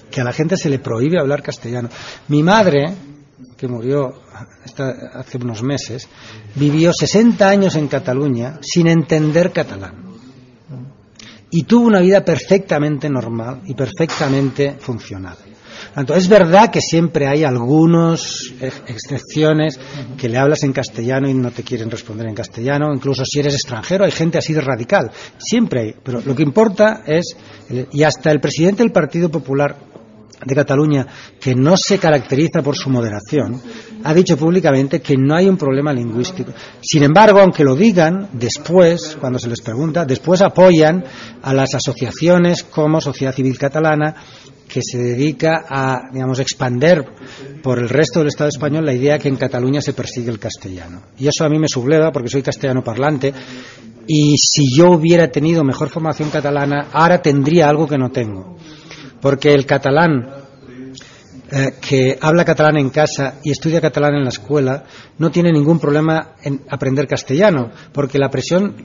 que 0.10 0.22
a 0.22 0.24
la 0.24 0.34
gente 0.34 0.58
se 0.58 0.70
le 0.70 0.80
prohíbe 0.80 1.20
hablar 1.20 1.42
castellano. 1.42 1.90
Mi 2.28 2.44
madre, 2.44 2.94
que 3.58 3.68
murió 3.68 4.14
hace 5.14 5.38
unos 5.38 5.62
meses, 5.64 6.08
vivió 6.56 6.94
60 6.94 7.48
años 7.48 7.76
en 7.76 7.88
Cataluña 7.88 8.60
sin 8.62 8.88
entender 8.88 9.52
catalán. 9.52 10.10
Y 11.52 11.64
tuvo 11.64 11.88
una 11.88 12.00
vida 12.00 12.24
perfectamente 12.24 13.10
normal 13.10 13.62
y 13.66 13.74
perfectamente 13.74 14.76
funcional. 14.80 15.36
es 16.16 16.30
verdad 16.30 16.70
que 16.70 16.80
siempre 16.80 17.28
hay 17.28 17.44
algunas 17.44 18.54
excepciones 18.88 19.80
que 20.16 20.30
le 20.30 20.38
hablas 20.38 20.64
en 20.64 20.72
castellano 20.72 21.28
y 21.28 21.34
no 21.34 21.52
te 21.52 21.64
quieren 21.64 21.90
responder 21.90 22.28
en 22.28 22.36
castellano, 22.36 22.94
incluso 22.94 23.26
si 23.26 23.40
eres 23.40 23.56
extranjero, 23.56 24.06
hay 24.06 24.12
gente 24.12 24.38
así 24.38 24.54
de 24.54 24.62
radical, 24.62 25.12
siempre 25.38 25.82
hay, 25.82 25.96
pero 26.04 26.22
lo 26.22 26.36
que 26.36 26.44
importa 26.44 27.02
es, 27.06 27.36
y 27.92 28.04
hasta 28.04 28.32
el 28.32 28.40
presidente 28.40 28.84
del 28.84 28.92
Partido 28.92 29.30
Popular 29.30 29.90
de 30.46 30.56
Cataluña, 30.56 31.06
que 31.40 31.56
no 31.56 31.76
se 31.76 31.98
caracteriza 31.98 32.62
por 32.62 32.76
su 32.76 32.90
moderación, 32.90 33.62
ha 34.04 34.14
dicho 34.14 34.38
públicamente 34.38 35.02
que 35.02 35.18
no 35.18 35.36
hay 35.36 35.48
un 35.48 35.58
problema 35.58 35.94
lingüístico. 35.94 36.52
Sin 36.82 37.04
embargo, 37.04 37.40
aunque 37.40 37.64
lo 37.64 37.76
digan, 37.76 38.30
después, 38.34 39.18
cuando 39.20 39.40
se 39.40 39.50
les 39.50 39.62
pregunta, 39.62 40.06
después 40.06 40.42
apoyan 40.42 41.04
a 41.42 41.54
las 41.54 41.74
asociaciones 41.76 42.64
como 42.64 43.02
Sociedad 43.02 43.34
Civil 43.34 43.58
Catalana, 43.58 44.16
que 44.68 44.82
se 44.84 45.00
dedica 45.00 45.66
a, 45.68 46.10
digamos, 46.14 46.40
expander 46.40 47.04
por 47.64 47.80
el 47.80 47.90
resto 47.90 48.20
del 48.20 48.28
Estado 48.28 48.50
español 48.50 48.86
la 48.86 48.94
idea 48.94 49.18
que 49.18 49.28
en 49.28 49.36
Cataluña 49.36 49.82
se 49.82 49.94
persigue 49.94 50.30
el 50.30 50.40
castellano. 50.40 51.02
Y 51.18 51.28
eso 51.28 51.44
a 51.44 51.50
mí 51.50 51.58
me 51.58 51.68
subleva 51.68 52.12
porque 52.12 52.30
soy 52.30 52.44
castellano 52.44 52.84
parlante 52.84 53.34
y 54.06 54.36
si 54.38 54.76
yo 54.76 54.92
hubiera 54.92 55.28
tenido 55.30 55.64
mejor 55.64 55.90
formación 55.90 56.30
catalana, 56.30 56.88
ahora 56.94 57.22
tendría 57.22 57.68
algo 57.68 57.88
que 57.88 57.98
no 57.98 58.10
tengo 58.10 58.58
porque 59.22 59.54
el 59.54 59.66
catalán 59.66 60.40
eh, 61.52 61.74
que 61.82 62.16
habla 62.22 62.46
catalán 62.46 62.78
en 62.78 62.92
casa 62.92 63.40
y 63.44 63.50
estudia 63.50 63.82
catalán 63.82 64.14
en 64.14 64.24
la 64.24 64.30
escuela 64.30 64.84
no 65.18 65.32
tiene 65.32 65.52
ningún 65.52 65.80
problema 65.80 66.36
en 66.44 66.62
aprender 66.70 67.08
castellano, 67.08 67.72
porque 67.92 68.20
la 68.20 68.30
presión, 68.30 68.76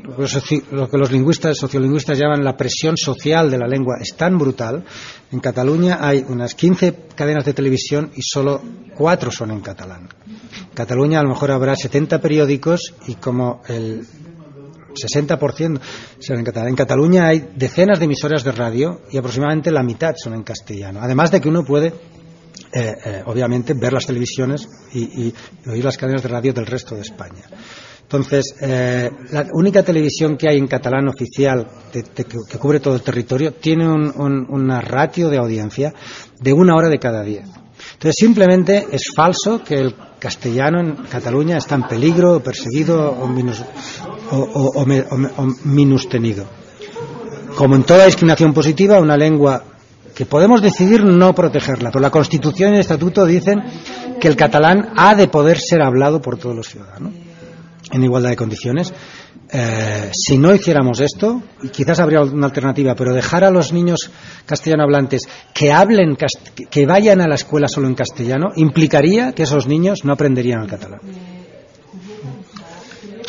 lo 0.70 0.88
que 0.88 0.96
los 0.96 1.12
lingüistas, 1.12 1.58
sociolingüistas 1.58 2.18
llaman 2.18 2.42
la 2.42 2.56
presión 2.56 2.96
social 2.96 3.50
de 3.50 3.58
la 3.58 3.66
lengua 3.66 3.96
es 4.00 4.16
tan 4.16 4.38
brutal. 4.38 4.82
En 5.30 5.40
Cataluña 5.40 5.98
hay 6.00 6.24
unas 6.26 6.54
15 6.54 6.94
cadenas 7.14 7.44
de 7.44 7.52
televisión 7.52 8.10
y 8.16 8.22
solo 8.22 8.62
cuatro 8.94 9.30
son 9.30 9.50
en 9.50 9.60
catalán. 9.60 10.08
En 10.26 10.74
Cataluña 10.74 11.20
a 11.20 11.22
lo 11.22 11.28
mejor 11.28 11.50
habrá 11.50 11.76
70 11.76 12.18
periódicos 12.22 12.94
y 13.06 13.16
como 13.16 13.60
el 13.68 14.06
60% 14.94 15.80
son 16.18 16.38
en 16.38 16.44
catalán. 16.44 16.68
En 16.68 16.76
Cataluña 16.76 17.26
hay 17.28 17.50
decenas 17.54 17.98
de 17.98 18.06
emisoras 18.06 18.44
de 18.44 18.52
radio 18.52 19.02
y 19.10 19.18
aproximadamente 19.18 19.70
la 19.70 19.82
mitad 19.82 20.14
son 20.16 20.34
en 20.34 20.42
castellano. 20.42 21.00
Además 21.02 21.30
de 21.30 21.40
que 21.40 21.48
uno 21.48 21.64
puede, 21.64 21.88
eh, 22.72 22.92
eh, 23.04 23.22
obviamente, 23.26 23.74
ver 23.74 23.92
las 23.92 24.06
televisiones 24.06 24.68
y, 24.92 25.32
oír 25.66 25.84
las 25.84 25.96
cadenas 25.96 26.22
de 26.22 26.28
radio 26.28 26.52
del 26.52 26.66
resto 26.66 26.94
de 26.94 27.02
España. 27.02 27.44
Entonces, 28.02 28.54
eh, 28.60 29.10
la 29.30 29.46
única 29.54 29.82
televisión 29.82 30.36
que 30.36 30.48
hay 30.48 30.58
en 30.58 30.66
catalán 30.66 31.08
oficial 31.08 31.66
que, 31.90 32.58
cubre 32.58 32.78
todo 32.78 32.94
el 32.94 33.02
territorio 33.02 33.54
tiene 33.54 33.88
una 33.88 34.80
ratio 34.80 35.30
de 35.30 35.38
audiencia 35.38 35.92
de 36.40 36.52
una 36.52 36.74
hora 36.76 36.88
de 36.88 36.98
cada 36.98 37.22
diez. 37.22 37.46
Entonces, 37.94 38.16
simplemente 38.18 38.86
es 38.92 39.10
falso 39.14 39.62
que 39.64 39.76
el 39.76 39.94
castellano 40.18 40.80
en 40.80 40.96
Cataluña 41.04 41.58
está 41.58 41.74
en 41.74 41.82
peligro, 41.82 42.42
perseguido 42.42 43.10
o, 43.10 43.26
o, 44.30 44.84
minustenido. 45.64 46.46
Como 47.56 47.76
en 47.76 47.84
toda 47.84 48.06
discriminación 48.06 48.52
positiva, 48.52 49.00
una 49.00 49.16
lengua 49.16 49.64
que 50.14 50.26
podemos 50.26 50.62
decidir 50.62 51.04
no 51.04 51.34
protegerla, 51.34 51.90
pero 51.90 52.00
la 52.00 52.10
Constitución 52.10 52.72
y 52.72 52.74
el 52.74 52.80
Estatuto 52.80 53.26
dicen 53.26 53.62
que 54.20 54.28
el 54.28 54.36
catalán 54.36 54.92
ha 54.96 55.14
de 55.14 55.28
poder 55.28 55.58
ser 55.58 55.82
hablado 55.82 56.20
por 56.20 56.38
todos 56.38 56.54
los 56.54 56.68
ciudadanos 56.68 57.12
en 57.92 58.02
igualdad 58.02 58.30
de 58.30 58.36
condiciones. 58.36 58.92
Eh, 59.52 60.10
si 60.12 60.38
no 60.38 60.54
hiciéramos 60.54 61.00
esto, 61.00 61.42
quizás 61.70 62.00
habría 62.00 62.22
una 62.22 62.46
alternativa, 62.46 62.94
pero 62.94 63.12
dejar 63.12 63.44
a 63.44 63.50
los 63.50 63.72
niños 63.72 64.10
castellano 64.46 64.84
hablantes 64.84 65.28
que 65.52 65.72
hablen, 65.72 66.16
que 66.70 66.86
vayan 66.86 67.20
a 67.20 67.28
la 67.28 67.34
escuela 67.34 67.68
solo 67.68 67.86
en 67.86 67.94
castellano, 67.94 68.52
implicaría 68.56 69.32
que 69.32 69.44
esos 69.44 69.66
niños 69.66 70.04
no 70.04 70.12
aprenderían 70.12 70.62
el 70.62 70.68
catalán. 70.68 71.00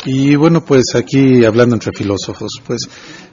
Y 0.06 0.36
bueno, 0.36 0.64
pues 0.64 0.94
aquí 0.94 1.44
hablando 1.44 1.74
entre 1.74 1.90
filósofos, 1.92 2.62
pues 2.64 2.88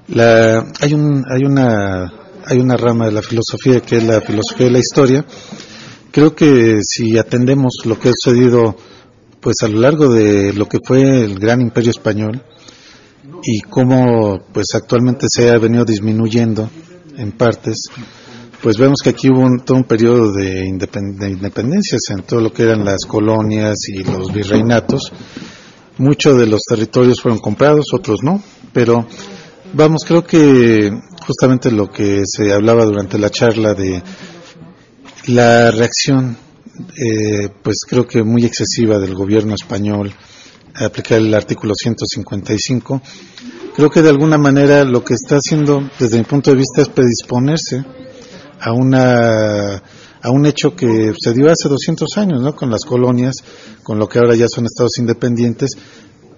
la, 0.07 0.65
hay, 0.81 0.93
un, 0.95 1.23
hay, 1.29 1.45
una, 1.45 2.11
hay 2.45 2.57
una 2.57 2.75
rama 2.77 3.05
de 3.05 3.11
la 3.11 3.21
filosofía 3.21 3.79
que 3.79 3.97
es 3.97 4.03
la 4.03 4.21
filosofía 4.21 4.65
de 4.65 4.71
la 4.71 4.79
historia. 4.79 5.23
Creo 6.11 6.33
que 6.33 6.79
si 6.81 7.15
atendemos 7.19 7.85
lo 7.85 7.99
que 7.99 8.09
ha 8.09 8.11
sucedido 8.15 8.75
pues 9.39 9.57
a 9.61 9.67
lo 9.67 9.81
largo 9.81 10.09
de 10.09 10.51
lo 10.53 10.67
que 10.67 10.79
fue 10.83 11.23
el 11.23 11.37
gran 11.37 11.61
imperio 11.61 11.91
español 11.91 12.41
y 13.43 13.61
cómo 13.61 14.39
pues 14.51 14.73
actualmente 14.73 15.27
se 15.29 15.51
ha 15.51 15.59
venido 15.59 15.85
disminuyendo 15.85 16.71
en 17.17 17.33
partes, 17.33 17.83
pues 18.63 18.77
vemos 18.77 18.99
que 19.03 19.11
aquí 19.11 19.29
hubo 19.29 19.47
todo 19.63 19.77
un 19.77 19.83
periodo 19.83 20.31
de, 20.31 20.65
independencias 20.65 22.01
en 22.09 22.23
todo 22.23 22.39
lo 22.39 22.51
que 22.51 22.63
eran 22.63 22.83
las 22.83 23.05
colonias 23.05 23.75
y 23.89 24.03
los 24.03 24.33
virreinatos. 24.33 25.11
Muchos 25.97 26.37
de 26.37 26.47
los 26.47 26.61
territorios 26.63 27.21
fueron 27.21 27.39
comprados, 27.39 27.93
otros 27.93 28.23
no, 28.23 28.41
pero 28.73 29.05
vamos, 29.73 30.03
creo 30.05 30.23
que 30.23 30.91
justamente 31.25 31.71
lo 31.71 31.89
que 31.91 32.23
se 32.25 32.51
hablaba 32.51 32.85
durante 32.85 33.17
la 33.17 33.29
charla 33.29 33.73
de 33.73 34.01
la 35.27 35.71
reacción 35.71 36.37
eh, 36.97 37.49
pues 37.61 37.81
creo 37.87 38.07
que 38.07 38.23
muy 38.23 38.45
excesiva 38.45 38.97
del 38.97 39.13
gobierno 39.13 39.53
español 39.53 40.11
aplicar 40.75 41.19
el 41.19 41.33
artículo 41.33 41.75
155. 41.75 43.01
Creo 43.75 43.89
que 43.89 44.01
de 44.01 44.09
alguna 44.09 44.37
manera 44.37 44.83
lo 44.83 45.03
que 45.03 45.13
está 45.13 45.35
haciendo 45.35 45.89
desde 45.99 46.17
mi 46.17 46.23
punto 46.23 46.51
de 46.51 46.57
vista 46.57 46.81
es 46.81 46.89
predisponerse 46.89 47.83
a 48.59 48.71
una 48.71 49.81
a 50.23 50.31
un 50.31 50.45
hecho 50.45 50.75
que 50.75 51.13
se 51.19 51.33
dio 51.33 51.51
hace 51.51 51.69
200 51.69 52.17
años, 52.17 52.41
¿no? 52.41 52.55
Con 52.55 52.71
las 52.71 52.85
colonias, 52.85 53.35
con 53.83 53.99
lo 53.99 54.07
que 54.07 54.19
ahora 54.19 54.35
ya 54.35 54.47
son 54.47 54.65
estados 54.65 54.97
independientes, 54.97 55.71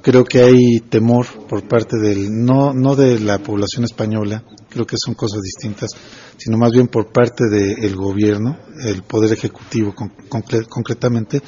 creo 0.02 0.24
que 0.24 0.42
hay 0.42 0.80
temor 0.90 1.26
por 1.48 1.68
parte 1.68 1.98
del 1.98 2.30
no 2.30 2.74
no 2.74 2.96
de 2.96 3.20
la 3.20 3.40
población 3.40 3.86
española 3.86 4.44
creo 4.70 4.86
que 4.86 4.98
son 5.04 5.16
cosas 5.16 5.42
distintas 5.42 5.90
sino 6.38 6.60
más 6.60 6.74
bien 6.74 6.90
por 6.90 7.12
parte 7.12 7.46
del 7.50 7.96
gobierno 7.96 8.56
el 8.84 9.02
poder 9.02 9.34
ejecutivo 9.34 9.96
concretamente 10.70 11.42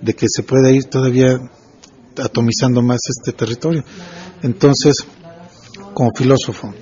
de 0.00 0.14
que 0.14 0.26
se 0.28 0.42
pueda 0.42 0.72
ir 0.72 0.86
todavía 0.86 1.38
atomizando 2.16 2.82
más 2.82 2.98
este 3.08 3.30
territorio 3.30 3.84
Entonces, 4.42 5.04
como 5.92 6.10
filósofo, 6.16 6.72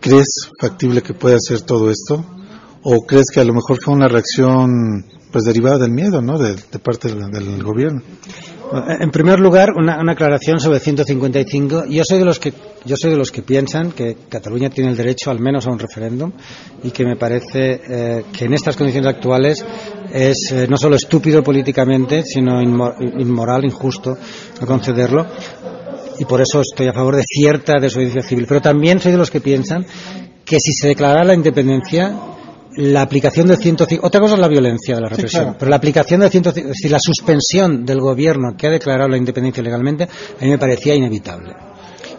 ¿crees 0.00 0.50
factible 0.60 1.02
que 1.02 1.14
pueda 1.14 1.36
hacer 1.36 1.62
todo 1.62 1.90
esto? 1.90 2.24
¿O 2.88 3.04
crees 3.04 3.32
que 3.34 3.40
a 3.40 3.44
lo 3.44 3.52
mejor 3.52 3.78
fue 3.82 3.94
una 3.94 4.06
reacción 4.06 5.04
pues 5.32 5.44
derivada 5.44 5.76
del 5.76 5.90
miedo, 5.90 6.22
¿no? 6.22 6.38
De, 6.38 6.54
parte 6.78 7.08
del, 7.08 7.60
gobierno. 7.60 8.00
En 9.00 9.10
primer 9.10 9.40
lugar, 9.40 9.72
una, 9.76 10.00
aclaración 10.12 10.60
sobre 10.60 10.78
155. 10.78 11.86
Yo 11.90 12.04
soy 12.04 12.20
de 12.20 12.24
los 12.24 12.38
que 12.38 12.54
yo 12.84 12.96
soy 12.96 13.10
de 13.10 13.16
los 13.16 13.32
que 13.32 13.42
piensan 13.42 13.90
que 13.90 14.16
Cataluña 14.28 14.70
tiene 14.70 14.90
el 14.90 14.96
derecho 14.96 15.32
al 15.32 15.40
menos 15.40 15.66
a 15.66 15.72
un 15.72 15.80
referéndum 15.80 16.30
y 16.84 16.92
que 16.92 17.04
me 17.04 17.16
parece 17.16 17.80
eh, 17.88 18.24
que 18.32 18.44
en 18.44 18.54
estas 18.54 18.76
condiciones 18.76 19.10
actuales 19.10 19.66
es 20.12 20.52
eh, 20.52 20.68
no 20.70 20.76
solo 20.76 20.94
estúpido 20.94 21.42
políticamente, 21.42 22.22
sino 22.22 22.62
inmoral, 22.62 23.64
injusto 23.64 24.16
no 24.60 24.66
concederlo. 24.68 25.26
Y 26.20 26.24
por 26.24 26.40
eso 26.40 26.60
estoy 26.60 26.86
a 26.86 26.92
favor 26.92 27.16
de 27.16 27.24
cierta 27.26 27.80
desobediencia 27.80 28.22
civil. 28.22 28.46
Pero 28.46 28.62
también 28.62 29.00
soy 29.00 29.10
de 29.10 29.18
los 29.18 29.32
que 29.32 29.40
piensan 29.40 29.84
que 30.44 30.60
si 30.60 30.72
se 30.72 30.86
declarara 30.86 31.24
la 31.24 31.34
independencia 31.34 32.14
la 32.76 33.02
aplicación 33.02 33.48
del 33.48 33.56
105, 33.56 34.06
otra 34.06 34.20
cosa 34.20 34.34
es 34.34 34.40
la 34.40 34.48
violencia 34.48 34.94
de 34.94 35.00
la 35.00 35.08
represión, 35.08 35.56
pero 35.58 35.70
la 35.70 35.76
aplicación 35.76 36.20
del 36.20 36.30
105, 36.30 36.68
es 36.68 36.76
decir, 36.76 36.90
la 36.90 36.98
suspensión 36.98 37.84
del 37.84 38.00
gobierno 38.00 38.54
que 38.56 38.66
ha 38.66 38.70
declarado 38.70 39.08
la 39.08 39.16
independencia 39.16 39.62
legalmente, 39.62 40.04
a 40.04 40.44
mí 40.44 40.50
me 40.50 40.58
parecía 40.58 40.94
inevitable. 40.94 41.54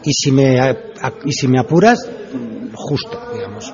Y 0.03 0.13
si 0.13 0.31
me, 0.31 0.57
y 1.25 1.31
si 1.31 1.47
me 1.47 1.59
apuras, 1.59 1.99
justo, 2.73 3.19
digamos. 3.33 3.73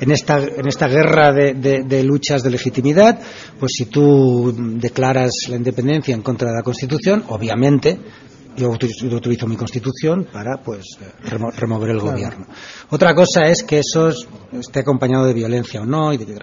En 0.00 0.10
esta, 0.10 0.38
en 0.38 0.66
esta 0.66 0.88
guerra 0.88 1.32
de, 1.32 1.54
de, 1.54 2.02
luchas 2.02 2.42
de 2.42 2.50
legitimidad, 2.50 3.20
pues 3.58 3.72
si 3.76 3.86
tú 3.86 4.52
declaras 4.56 5.32
la 5.48 5.56
independencia 5.56 6.14
en 6.14 6.22
contra 6.22 6.48
de 6.50 6.56
la 6.56 6.62
Constitución, 6.62 7.24
obviamente 7.28 7.98
yo 8.58 8.70
utilizo, 8.70 9.46
mi 9.46 9.56
constitución 9.56 10.26
para 10.32 10.58
pues 10.62 10.98
remover 11.56 11.90
el 11.90 12.00
gobierno. 12.00 12.46
Otra 12.90 13.14
cosa 13.14 13.46
es 13.46 13.62
que 13.62 13.78
eso 13.78 14.10
esté 14.52 14.80
acompañado 14.80 15.26
de 15.26 15.34
violencia 15.34 15.80
o 15.80 15.86
no 15.86 16.12
y 16.12 16.16
de 16.16 16.36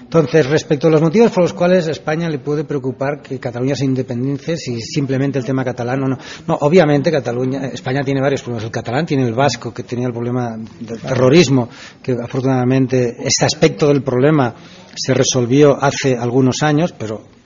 Entonces, 0.00 0.46
respecto 0.46 0.86
a 0.86 0.90
los 0.90 1.02
motivos 1.02 1.32
por 1.32 1.42
los 1.42 1.52
cuales 1.52 1.88
a 1.88 1.90
España 1.90 2.28
le 2.28 2.38
puede 2.38 2.64
preocupar 2.64 3.20
que 3.22 3.40
Cataluña 3.40 3.74
se 3.74 3.84
independice 3.84 4.56
si 4.56 4.80
simplemente 4.80 5.38
el 5.38 5.44
tema 5.44 5.64
catalán 5.64 6.04
o 6.04 6.08
no. 6.08 6.18
No, 6.46 6.58
obviamente 6.60 7.10
Cataluña, 7.10 7.66
España 7.66 8.02
tiene 8.04 8.20
varios 8.20 8.42
problemas. 8.42 8.64
El 8.64 8.70
catalán 8.70 9.06
tiene 9.06 9.26
el 9.26 9.34
vasco, 9.34 9.74
que 9.74 9.82
tenía 9.82 10.06
el 10.06 10.12
problema 10.12 10.56
del 10.80 11.00
terrorismo, 11.00 11.68
que 12.02 12.12
afortunadamente 12.12 13.16
este 13.18 13.44
aspecto 13.44 13.88
del 13.88 14.02
problema 14.02 14.54
se 14.94 15.14
resolvió 15.14 15.82
hace 15.82 16.16
algunos 16.16 16.62
años, 16.62 16.94
pero 16.96 17.41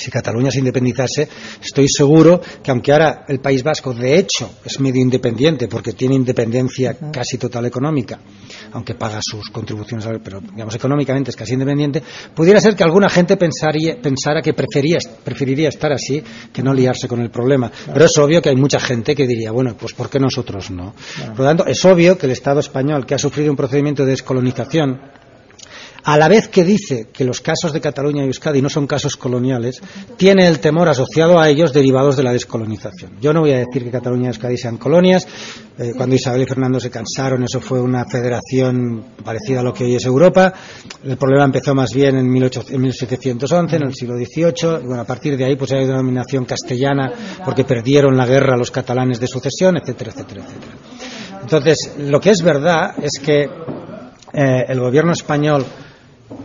si 0.00 0.10
Cataluña 0.10 0.50
se 0.50 0.58
independizase, 0.58 1.28
estoy 1.62 1.86
seguro 1.88 2.40
que 2.62 2.70
aunque 2.70 2.92
ahora 2.92 3.24
el 3.28 3.40
País 3.40 3.62
Vasco 3.62 3.92
de 3.92 4.18
hecho 4.18 4.50
es 4.64 4.80
medio 4.80 5.02
independiente 5.02 5.68
porque 5.68 5.92
tiene 5.92 6.14
independencia 6.14 6.96
casi 7.12 7.38
total 7.38 7.66
económica, 7.66 8.18
aunque 8.72 8.94
paga 8.94 9.20
sus 9.22 9.50
contribuciones, 9.50 10.06
pero 10.22 10.40
digamos 10.40 10.74
económicamente 10.74 11.30
es 11.30 11.36
casi 11.36 11.54
independiente, 11.54 12.02
pudiera 12.34 12.60
ser 12.60 12.74
que 12.74 12.84
alguna 12.84 13.08
gente 13.08 13.36
pensara 13.36 14.42
que 14.42 14.54
preferiría 14.54 15.68
estar 15.68 15.92
así 15.92 16.22
que 16.52 16.62
no 16.62 16.72
liarse 16.72 17.06
con 17.06 17.20
el 17.20 17.30
problema. 17.30 17.70
Pero 17.92 18.04
es 18.04 18.16
obvio 18.18 18.40
que 18.40 18.48
hay 18.48 18.56
mucha 18.56 18.80
gente 18.80 19.14
que 19.14 19.26
diría, 19.26 19.52
bueno, 19.52 19.76
pues 19.78 19.92
¿por 19.92 20.08
qué 20.08 20.18
nosotros 20.18 20.70
no? 20.70 20.94
Por 21.28 21.40
lo 21.40 21.44
tanto, 21.44 21.66
es 21.66 21.84
obvio 21.84 22.16
que 22.16 22.26
el 22.26 22.32
Estado 22.32 22.60
español, 22.60 23.06
que 23.06 23.14
ha 23.14 23.18
sufrido 23.18 23.50
un 23.50 23.56
procedimiento 23.56 24.04
de 24.04 24.10
descolonización, 24.10 25.00
a 26.04 26.16
la 26.16 26.28
vez 26.28 26.48
que 26.48 26.64
dice 26.64 27.08
que 27.12 27.24
los 27.24 27.40
casos 27.40 27.72
de 27.72 27.80
Cataluña 27.80 28.22
y 28.22 28.26
Euskadi 28.26 28.62
no 28.62 28.68
son 28.68 28.86
casos 28.86 29.16
coloniales, 29.16 29.80
tiene 30.16 30.46
el 30.48 30.60
temor 30.60 30.88
asociado 30.88 31.38
a 31.38 31.48
ellos 31.48 31.72
derivados 31.72 32.16
de 32.16 32.22
la 32.22 32.32
descolonización. 32.32 33.12
Yo 33.20 33.32
no 33.32 33.40
voy 33.40 33.52
a 33.52 33.58
decir 33.58 33.84
que 33.84 33.90
Cataluña 33.90 34.24
y 34.24 34.28
Euskadi 34.28 34.56
sean 34.56 34.76
colonias. 34.76 35.26
Eh, 35.78 35.92
cuando 35.96 36.14
Isabel 36.14 36.42
y 36.42 36.46
Fernando 36.46 36.78
se 36.78 36.90
cansaron, 36.90 37.42
eso 37.42 37.60
fue 37.60 37.80
una 37.80 38.04
federación 38.04 39.04
parecida 39.24 39.60
a 39.60 39.62
lo 39.62 39.72
que 39.72 39.84
hoy 39.84 39.94
es 39.94 40.04
Europa. 40.04 40.52
El 41.04 41.16
problema 41.16 41.44
empezó 41.44 41.74
más 41.74 41.92
bien 41.94 42.16
en, 42.16 42.30
1711, 42.30 43.76
en 43.76 43.82
el 43.82 43.94
siglo 43.94 44.16
XVIII. 44.16 44.82
Y 44.82 44.86
bueno, 44.86 45.02
a 45.02 45.06
partir 45.06 45.36
de 45.36 45.44
ahí 45.44 45.56
pues 45.56 45.72
hay 45.72 45.86
denominación 45.86 46.44
castellana 46.44 47.12
porque 47.44 47.64
perdieron 47.64 48.16
la 48.16 48.26
guerra 48.26 48.56
los 48.56 48.70
catalanes 48.70 49.20
de 49.20 49.26
sucesión, 49.26 49.76
etcétera, 49.76 50.12
etcétera, 50.12 50.44
etcétera. 50.44 50.72
Entonces, 51.42 51.94
lo 51.98 52.20
que 52.20 52.30
es 52.30 52.42
verdad 52.42 52.94
es 53.02 53.18
que 53.20 53.48
eh, 54.32 54.64
el 54.68 54.80
gobierno 54.80 55.12
español 55.12 55.64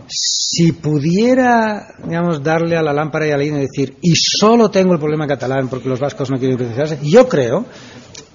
si 0.08 0.72
pudiera, 0.72 1.94
digamos, 2.04 2.42
darle 2.42 2.76
a 2.76 2.82
la 2.82 2.92
lámpara 2.92 3.26
y 3.26 3.30
a 3.30 3.36
la 3.36 3.44
y 3.44 3.50
decir, 3.50 3.96
y 4.00 4.14
solo 4.14 4.70
tengo 4.70 4.92
el 4.92 4.98
problema 4.98 5.26
catalán 5.26 5.68
porque 5.68 5.88
los 5.88 6.00
vascos 6.00 6.30
no 6.30 6.38
quieren 6.38 6.58
independizarse, 6.58 6.98
yo 7.02 7.28
creo 7.28 7.66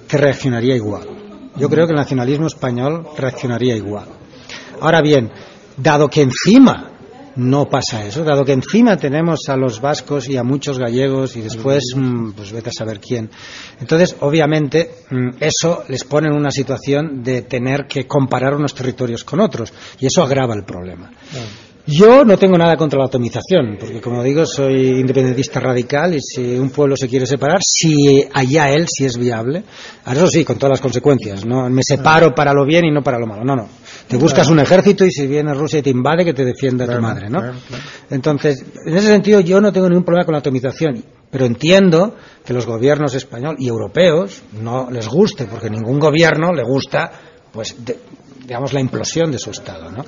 que 0.07 0.17
reaccionaría 0.17 0.75
igual. 0.75 1.07
Yo 1.57 1.69
creo 1.69 1.85
que 1.85 1.91
el 1.91 1.97
nacionalismo 1.97 2.47
español 2.47 3.07
reaccionaría 3.17 3.75
igual. 3.75 4.05
Ahora 4.79 5.01
bien, 5.01 5.31
dado 5.77 6.07
que 6.07 6.21
encima 6.21 6.90
no 7.41 7.67
pasa 7.67 8.05
eso, 8.05 8.23
dado 8.23 8.45
que 8.45 8.53
encima 8.53 8.97
tenemos 8.97 9.49
a 9.49 9.57
los 9.57 9.81
vascos 9.81 10.29
y 10.29 10.37
a 10.37 10.43
muchos 10.43 10.77
gallegos 10.77 11.35
y 11.35 11.41
después, 11.41 11.93
mm, 11.95 12.31
pues 12.31 12.51
vete 12.51 12.69
a 12.69 12.73
saber 12.73 12.99
quién. 12.99 13.29
Entonces, 13.79 14.15
obviamente, 14.19 14.91
mm, 15.09 15.29
eso 15.39 15.83
les 15.87 16.03
pone 16.03 16.27
en 16.27 16.35
una 16.35 16.51
situación 16.51 17.23
de 17.23 17.41
tener 17.41 17.87
que 17.87 18.05
comparar 18.05 18.53
unos 18.53 18.75
territorios 18.75 19.23
con 19.23 19.39
otros 19.39 19.73
y 19.99 20.05
eso 20.05 20.21
agrava 20.21 20.53
el 20.53 20.63
problema. 20.63 21.09
Yo 21.87 22.23
no 22.23 22.37
tengo 22.37 22.57
nada 22.59 22.77
contra 22.77 22.99
la 22.99 23.05
atomización, 23.05 23.77
porque 23.79 23.99
como 23.99 24.23
digo, 24.23 24.45
soy 24.45 24.99
independentista 24.99 25.59
radical 25.59 26.13
y 26.13 26.21
si 26.21 26.55
un 26.57 26.69
pueblo 26.69 26.95
se 26.95 27.07
quiere 27.07 27.25
separar, 27.25 27.61
si 27.63 28.23
allá 28.31 28.69
él, 28.69 28.85
si 28.87 29.05
es 29.05 29.17
viable, 29.17 29.63
eso 30.05 30.27
sí, 30.27 30.45
con 30.45 30.57
todas 30.57 30.73
las 30.73 30.81
consecuencias, 30.81 31.43
no 31.43 31.67
me 31.71 31.81
separo 31.83 32.35
para 32.35 32.53
lo 32.53 32.65
bien 32.65 32.85
y 32.85 32.91
no 32.91 33.01
para 33.01 33.17
lo 33.17 33.25
malo, 33.25 33.43
no, 33.43 33.55
no. 33.55 33.67
Te 34.11 34.17
buscas 34.17 34.49
un 34.49 34.59
ejército 34.59 35.05
y 35.05 35.11
si 35.11 35.25
viene 35.25 35.53
Rusia 35.53 35.79
y 35.79 35.81
te 35.81 35.89
invade, 35.89 36.25
que 36.25 36.33
te 36.33 36.43
defienda 36.45 36.85
tu 36.85 37.01
madre, 37.01 37.29
¿no? 37.29 37.41
Entonces, 38.09 38.63
en 38.85 38.95
ese 38.95 39.07
sentido 39.07 39.39
yo 39.39 39.61
no 39.61 39.71
tengo 39.71 39.87
ningún 39.87 40.03
problema 40.03 40.25
con 40.25 40.33
la 40.33 40.39
atomización, 40.39 41.03
pero 41.29 41.45
entiendo 41.45 42.15
que 42.43 42.53
los 42.53 42.65
gobiernos 42.65 43.15
español 43.15 43.55
y 43.57 43.69
europeos 43.69 44.43
no 44.61 44.89
les 44.91 45.07
guste, 45.07 45.45
porque 45.45 45.69
ningún 45.69 45.99
gobierno 45.99 46.51
le 46.51 46.63
gusta 46.63 47.11
pues 47.51 47.75
digamos, 48.41 48.73
la 48.73 48.81
implosión 48.81 49.31
de 49.31 49.37
su 49.37 49.51
Estado. 49.51 49.91
¿no? 49.91 50.03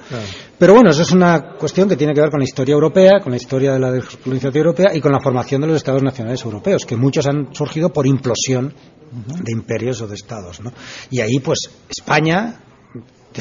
Pero 0.58 0.74
bueno, 0.74 0.90
eso 0.90 1.04
es 1.04 1.12
una 1.12 1.56
cuestión 1.58 1.88
que 1.88 1.96
tiene 1.96 2.14
que 2.14 2.22
ver 2.22 2.30
con 2.30 2.40
la 2.40 2.46
historia 2.46 2.74
europea, 2.74 3.20
con 3.22 3.32
la 3.32 3.38
historia 3.38 3.74
de 3.74 3.80
la 3.80 3.92
descolonización 3.92 4.58
europea 4.58 4.94
y 4.94 5.02
con 5.02 5.12
la 5.12 5.20
formación 5.20 5.62
de 5.62 5.68
los 5.68 5.78
Estados 5.78 6.04
nacionales 6.04 6.44
europeos, 6.44 6.86
que 6.86 6.96
muchos 6.96 7.28
han 7.28 7.54
surgido 7.54 7.90
por 7.90 8.08
implosión 8.08 8.74
de 9.12 9.52
imperios 9.52 10.02
o 10.02 10.08
de 10.08 10.16
Estados. 10.16 10.62
¿no? 10.62 10.74
Y 11.12 11.22
ahí, 11.22 11.40
pues, 11.40 11.70
España 11.90 12.60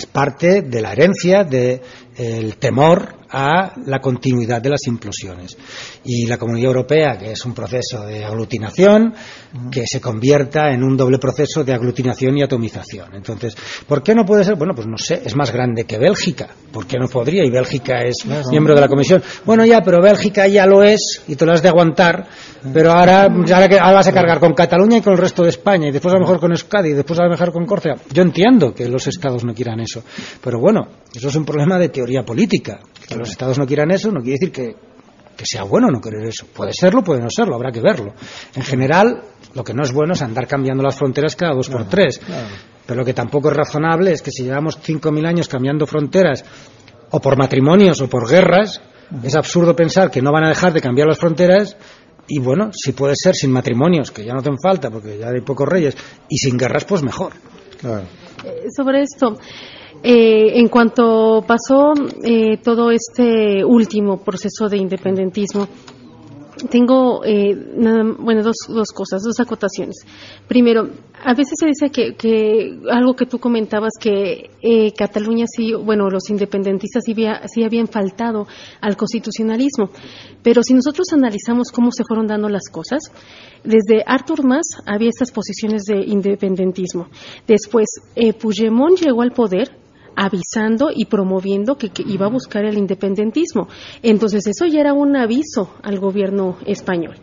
es 0.01 0.07
parte 0.07 0.63
de 0.63 0.81
la 0.81 0.93
herencia 0.93 1.45
del 1.45 2.57
temor 2.59 3.22
a 3.33 3.73
la 3.87 3.99
continuidad 4.01 4.61
de 4.61 4.71
las 4.71 4.87
implosiones. 4.87 5.57
Y 6.05 6.27
la 6.27 6.37
Comunidad 6.37 6.69
Europea, 6.69 7.17
que 7.19 7.33
es 7.33 7.45
un 7.45 7.55
proceso 7.55 8.05
de 8.05 8.25
aglutinación, 8.25 9.15
que 9.71 9.85
se 9.87 10.01
convierta 10.01 10.71
en 10.71 10.83
un 10.83 10.97
doble 10.97 11.19
proceso 11.19 11.65
de 11.65 11.73
aglutinación 11.73 12.37
y 12.37 12.43
atomización. 12.43 13.15
Entonces, 13.15 13.57
¿por 13.87 14.03
qué 14.03 14.15
no 14.15 14.25
puede 14.25 14.45
ser? 14.45 14.57
Bueno, 14.57 14.75
pues 14.75 14.87
no 14.87 14.99
sé, 14.99 15.23
es 15.25 15.35
más 15.35 15.51
grande 15.53 15.85
que 15.85 15.99
Bélgica. 15.99 16.49
¿Por 16.71 16.87
qué 16.87 16.99
no 16.99 17.09
podría? 17.09 17.45
Y 17.45 17.51
Bélgica 17.51 18.03
es 18.03 18.27
miembro 18.51 18.75
de 18.75 18.81
la 18.81 18.89
Comisión. 18.89 19.23
Bueno, 19.45 19.65
ya, 19.65 19.81
pero 19.83 20.03
Bélgica 20.03 20.47
ya 20.47 20.67
lo 20.67 20.83
es 20.83 21.23
y 21.27 21.37
te 21.37 21.47
lo 21.47 21.53
has 21.53 21.63
de 21.63 21.69
aguantar. 21.69 22.29
Pero 22.73 22.93
ahora, 22.93 23.25
ahora, 23.25 23.93
vas 23.93 24.07
a 24.07 24.13
cargar 24.13 24.39
con 24.39 24.53
Cataluña 24.53 24.99
y 24.99 25.01
con 25.01 25.15
el 25.15 25.19
resto 25.19 25.43
de 25.43 25.49
España, 25.49 25.89
y 25.89 25.91
después 25.91 26.15
a 26.15 26.19
lo 26.19 26.23
mejor 26.23 26.39
con 26.39 26.53
Euskadi, 26.53 26.91
y 26.91 26.93
después 26.93 27.19
a 27.19 27.25
lo 27.25 27.31
mejor 27.31 27.53
con 27.53 27.67
Córcega. 27.67 27.97
Yo 28.13 28.23
entiendo 28.23 28.73
que 28.73 28.89
los 28.89 29.07
estados 29.07 29.45
no 29.45 29.53
quieran 29.53 29.81
eso. 29.81 30.03
Pero 30.43 30.61
bueno, 30.61 30.87
eso 31.15 31.29
es 31.29 31.35
un 31.35 31.45
problema 31.45 31.79
de 31.79 31.89
teoría 31.89 32.23
política 32.23 32.81
que 33.07 33.17
los 33.23 33.31
Estados 33.31 33.59
no 33.59 33.67
quieran 33.67 33.91
eso 33.91 34.11
no 34.11 34.21
quiere 34.21 34.39
decir 34.39 34.53
que, 34.53 34.77
sea 35.45 35.65
bueno 35.65 35.89
no 35.91 36.01
querer 36.01 36.25
eso. 36.29 36.47
Puede 36.47 36.73
serlo, 36.73 37.03
puede 37.03 37.21
no 37.21 37.29
serlo, 37.29 37.57
habrá 37.57 37.73
que 37.73 37.81
verlo. 37.81 38.15
En 38.55 38.63
general, 38.63 39.23
lo 39.55 39.65
que 39.65 39.75
no 39.75 39.83
es 39.83 39.93
bueno 39.93 40.13
es 40.13 40.23
andar 40.23 40.47
cambiando 40.47 40.85
las 40.85 40.97
fronteras 40.97 41.35
cada 41.35 41.55
dos 41.55 41.69
por 41.69 41.89
tres. 41.89 42.21
Pero 42.87 43.01
lo 43.01 43.05
que 43.05 43.13
tampoco 43.13 43.51
es 43.51 43.57
razonable 43.57 44.13
es 44.13 44.23
que 44.23 44.31
si 44.31 44.45
llevamos 44.45 44.79
5.000 44.79 45.27
años 45.27 45.49
cambiando 45.49 45.87
fronteras, 45.87 46.45
o 47.11 47.21
por 47.21 47.37
matrimonios 47.37 48.01
o 48.01 48.09
por 48.09 48.29
guerras, 48.29 48.81
es 49.23 49.35
absurdo 49.35 49.75
pensar 49.75 50.11
que 50.11 50.23
no 50.23 50.33
van 50.33 50.45
a 50.45 50.49
dejar 50.49 50.73
de 50.73 50.81
cambiar 50.81 51.09
las 51.09 51.19
fronteras 51.19 51.77
y 52.29 52.39
bueno, 52.39 52.71
si 52.73 52.93
puede 52.93 53.15
ser 53.17 53.35
sin 53.35 53.51
matrimonios, 53.51 54.11
que 54.11 54.25
ya 54.25 54.33
no 54.33 54.41
hacen 54.41 54.59
falta 54.59 54.91
porque 54.91 55.19
ya 55.19 55.29
hay 55.29 55.41
pocos 55.41 55.69
reyes, 55.69 55.97
y 56.29 56.39
sin 56.39 56.57
guerras, 56.57 56.85
pues 56.85 57.03
mejor. 57.03 57.33
Eh, 57.85 58.69
sobre 58.75 59.03
esto, 59.03 59.37
eh, 60.03 60.53
en 60.55 60.69
cuanto 60.69 61.45
pasó 61.47 61.93
eh, 62.23 62.59
todo 62.63 62.91
este 62.91 63.65
último 63.65 64.19
proceso 64.19 64.69
de 64.69 64.79
independentismo, 64.79 65.67
tengo 66.71 67.25
eh, 67.25 67.55
bueno 68.19 68.43
dos, 68.43 68.57
dos 68.69 68.89
cosas, 68.89 69.23
dos 69.23 69.39
acotaciones. 69.41 69.97
Primero, 70.49 70.89
a 71.25 71.35
veces 71.35 71.55
se 71.59 71.67
dice 71.67 71.91
que, 71.91 72.15
que 72.15 72.81
algo 72.91 73.15
que 73.15 73.27
tú 73.27 73.39
comentabas 73.39 73.93
que 74.01 74.51
eh, 74.61 74.93
Cataluña 74.93 75.45
sí, 75.47 75.73
bueno, 75.75 76.09
los 76.09 76.31
independentistas 76.31 77.05
sí, 77.05 77.15
sí, 77.47 77.65
habían 77.65 77.87
faltado 77.87 78.47
al 78.81 78.97
constitucionalismo, 78.97 79.91
pero 80.43 80.63
si 80.63 80.75
nosotros 80.75 81.13
analizamos 81.13 81.71
cómo 81.71 81.91
se 81.93 82.05
fueron 82.05 82.27
dando 82.27 82.49
las 82.49 82.69
cosas, 82.71 83.03
desde 83.65 84.03
Artur 84.05 84.45
Mas 84.45 84.67
había 84.87 85.09
estas 85.09 85.31
posiciones 85.31 85.85
de 85.85 86.03
independentismo. 86.05 87.09
Después, 87.47 87.87
eh, 88.17 88.33
Puigdemont 88.33 88.99
llegó 88.99 89.23
al 89.23 89.33
poder 89.33 89.82
avisando 90.17 90.91
y 90.95 91.07
promoviendo 91.07 91.77
que, 91.77 91.91
iba 92.07 92.27
a 92.27 92.31
buscar 92.31 92.65
el 92.65 92.79
independentismo. 92.79 93.69
Entonces, 94.03 94.47
eso 94.47 94.67
ya 94.67 94.81
era 94.81 94.93
un 94.93 95.17
aviso 95.17 95.71
al 95.83 95.99
gobierno 95.99 96.57
español. 96.67 97.17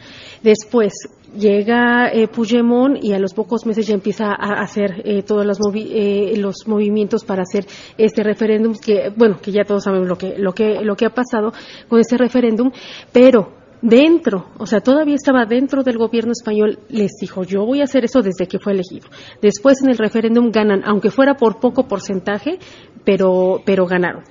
Después 0.44 0.94
llega 1.36 2.10
eh, 2.12 2.28
Puigdemont 2.28 3.04
y 3.04 3.14
a 3.14 3.20
los 3.20 3.34
pocos 3.34 3.66
meses 3.66 3.86
ya 3.86 3.94
empieza 3.94 4.32
a 4.32 4.62
hacer 4.62 5.02
eh, 5.06 5.22
todos 5.24 5.46
los, 5.46 5.60
eh, 5.76 6.34
los, 6.38 6.68
movimientos 6.68 7.24
para 7.24 7.44
hacer 7.44 7.68
este 7.98 8.24
referéndum 8.24 8.74
que 8.74 9.12
bueno 9.16 9.40
que 9.40 9.52
ya 9.52 9.64
todos 9.64 9.84
sabemos 9.84 10.08
lo 10.08 10.18
que 10.18 10.40
lo 10.40 10.54
que 10.54 10.84
lo 10.84 10.96
que 10.96 11.06
ha 11.06 11.12
pasado 11.12 11.54
con 11.88 12.00
ese 12.00 12.18
referéndum 12.18 12.72
pero 13.12 13.59
dentro, 13.82 14.48
o 14.58 14.66
sea, 14.66 14.82
todavía 14.82 15.16
estaba 15.16 15.46
dentro 15.46 15.84
del 15.84 15.98
gobierno 15.98 16.32
español, 16.32 16.80
les 16.90 17.12
dijo, 17.20 17.44
yo 17.44 17.66
voy 17.66 17.82
a 17.82 17.86
hacer 17.86 18.06
eso 18.06 18.22
desde 18.22 18.48
que 18.48 18.60
fue 18.60 18.74
elegido. 18.74 19.10
Después 19.42 19.82
en 19.82 19.90
el 19.90 19.98
referéndum 19.98 20.52
ganan, 20.52 20.82
aunque 20.86 21.12
fuera 21.12 21.36
por 21.36 21.60
poco 21.60 21.88
porcentaje, 21.88 22.60
pero, 23.06 23.62
pero 23.66 23.86
ganaron. 23.86 24.24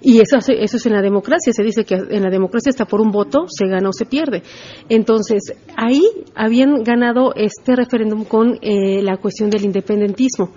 Y 0.00 0.20
eso, 0.20 0.36
eso 0.38 0.76
es 0.76 0.86
en 0.86 0.92
la 0.92 1.02
democracia, 1.02 1.52
se 1.52 1.62
dice 1.62 1.84
que 1.84 1.94
en 1.94 2.22
la 2.22 2.30
democracia 2.30 2.70
está 2.70 2.84
por 2.84 3.00
un 3.00 3.10
voto, 3.10 3.46
se 3.48 3.66
gana 3.66 3.88
o 3.88 3.92
se 3.92 4.06
pierde. 4.06 4.42
Entonces, 4.88 5.54
ahí 5.76 6.02
habían 6.34 6.82
ganado 6.82 7.32
este 7.34 7.74
referéndum 7.74 8.24
con 8.24 8.58
eh, 8.60 9.02
la 9.02 9.16
cuestión 9.16 9.50
del 9.50 9.64
independentismo. 9.64 10.50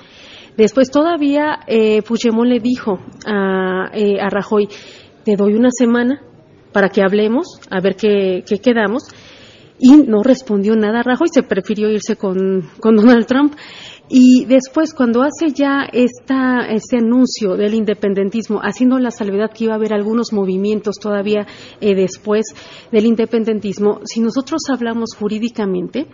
Después 0.57 0.91
todavía 0.91 1.59
eh, 1.67 2.01
Puigdemont 2.01 2.49
le 2.49 2.59
dijo 2.59 2.99
a, 3.25 3.89
eh, 3.93 4.19
a 4.19 4.29
Rajoy, 4.29 4.67
te 5.23 5.35
doy 5.37 5.53
una 5.53 5.69
semana 5.71 6.21
para 6.71 6.89
que 6.89 7.01
hablemos, 7.01 7.59
a 7.69 7.79
ver 7.81 7.95
qué, 7.95 8.43
quedamos. 8.61 9.03
Y 9.81 9.95
no 9.95 10.23
respondió 10.23 10.75
nada 10.75 11.03
Rajoy, 11.03 11.29
se 11.31 11.41
prefirió 11.41 11.89
irse 11.89 12.17
con, 12.17 12.69
Donald 12.81 13.25
Trump. 13.25 13.53
Y 14.09 14.45
después, 14.45 14.93
cuando 14.93 15.21
hace 15.21 15.53
ya 15.53 15.87
esta, 15.93 16.65
este 16.67 16.97
anuncio 16.97 17.55
del 17.55 17.75
independentismo, 17.75 18.59
haciendo 18.61 18.97
la 18.97 19.11
salvedad 19.11 19.51
que 19.51 19.65
iba 19.65 19.73
a 19.73 19.77
haber 19.77 19.93
algunos 19.93 20.33
movimientos 20.33 20.95
todavía 20.99 21.45
eh, 21.79 21.95
después 21.95 22.47
del 22.91 23.05
independentismo, 23.05 24.01
si 24.03 24.19
nosotros 24.19 24.63
hablamos 24.69 25.11
jurídicamente, 25.17 26.07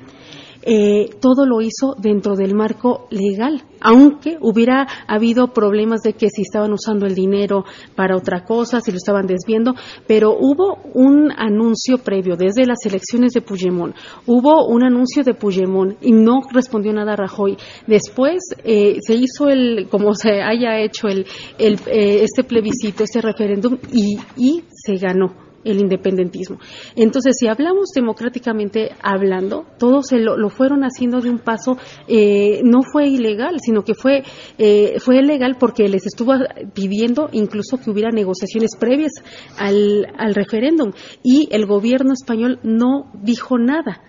eh, 0.65 1.09
todo 1.19 1.45
lo 1.45 1.61
hizo 1.61 1.95
dentro 1.97 2.35
del 2.35 2.55
marco 2.55 3.07
legal, 3.11 3.63
aunque 3.81 4.37
hubiera 4.41 4.87
habido 5.07 5.53
problemas 5.53 6.01
de 6.01 6.13
que 6.13 6.29
si 6.29 6.41
estaban 6.41 6.73
usando 6.73 7.05
el 7.05 7.13
dinero 7.13 7.65
para 7.95 8.17
otra 8.17 8.43
cosa, 8.43 8.81
si 8.81 8.91
lo 8.91 8.97
estaban 8.97 9.27
desviando, 9.27 9.75
pero 10.07 10.35
hubo 10.37 10.79
un 10.93 11.31
anuncio 11.31 11.99
previo 11.99 12.35
desde 12.35 12.65
las 12.65 12.85
elecciones 12.85 13.33
de 13.33 13.41
Puigdemont, 13.41 13.95
hubo 14.25 14.67
un 14.67 14.83
anuncio 14.83 15.23
de 15.23 15.35
Puigdemont 15.35 15.97
y 16.01 16.11
no 16.11 16.41
respondió 16.51 16.93
nada 16.93 17.15
Rajoy. 17.15 17.57
Después 17.85 18.41
eh, 18.63 18.97
se 19.01 19.13
hizo 19.13 19.49
el, 19.49 19.87
como 19.89 20.13
se 20.15 20.41
haya 20.41 20.79
hecho 20.79 21.07
el, 21.07 21.25
el 21.59 21.75
eh, 21.85 22.23
este 22.23 22.43
plebiscito, 22.43 23.03
este 23.03 23.21
referéndum 23.21 23.77
y, 23.91 24.17
y 24.35 24.63
se 24.69 24.95
ganó 24.95 25.44
el 25.65 25.79
independentismo. 25.79 26.57
Entonces, 26.95 27.35
si 27.39 27.47
hablamos 27.47 27.89
democráticamente 27.93 28.91
hablando, 29.01 29.65
todos 29.77 30.11
lo, 30.11 30.49
fueron 30.49 30.83
haciendo 30.83 31.19
de 31.19 31.29
un 31.29 31.39
paso, 31.39 31.77
eh, 32.07 32.61
no 32.63 32.81
fue 32.83 33.07
ilegal, 33.07 33.59
sino 33.59 33.83
que 33.83 33.93
fue, 33.93 34.23
eh, 34.57 34.95
fue 34.99 35.21
legal 35.21 35.57
porque 35.59 35.89
les 35.89 36.05
estuvo 36.05 36.33
pidiendo 36.73 37.29
incluso 37.31 37.77
que 37.77 37.89
hubiera 37.89 38.11
negociaciones 38.11 38.71
previas 38.79 39.11
al, 39.57 40.05
al 40.17 40.35
referéndum 40.35 40.91
y 41.23 41.49
el 41.51 41.65
gobierno 41.65 42.13
español 42.13 42.59
no 42.63 43.11
dijo 43.21 43.57
nada. 43.57 44.01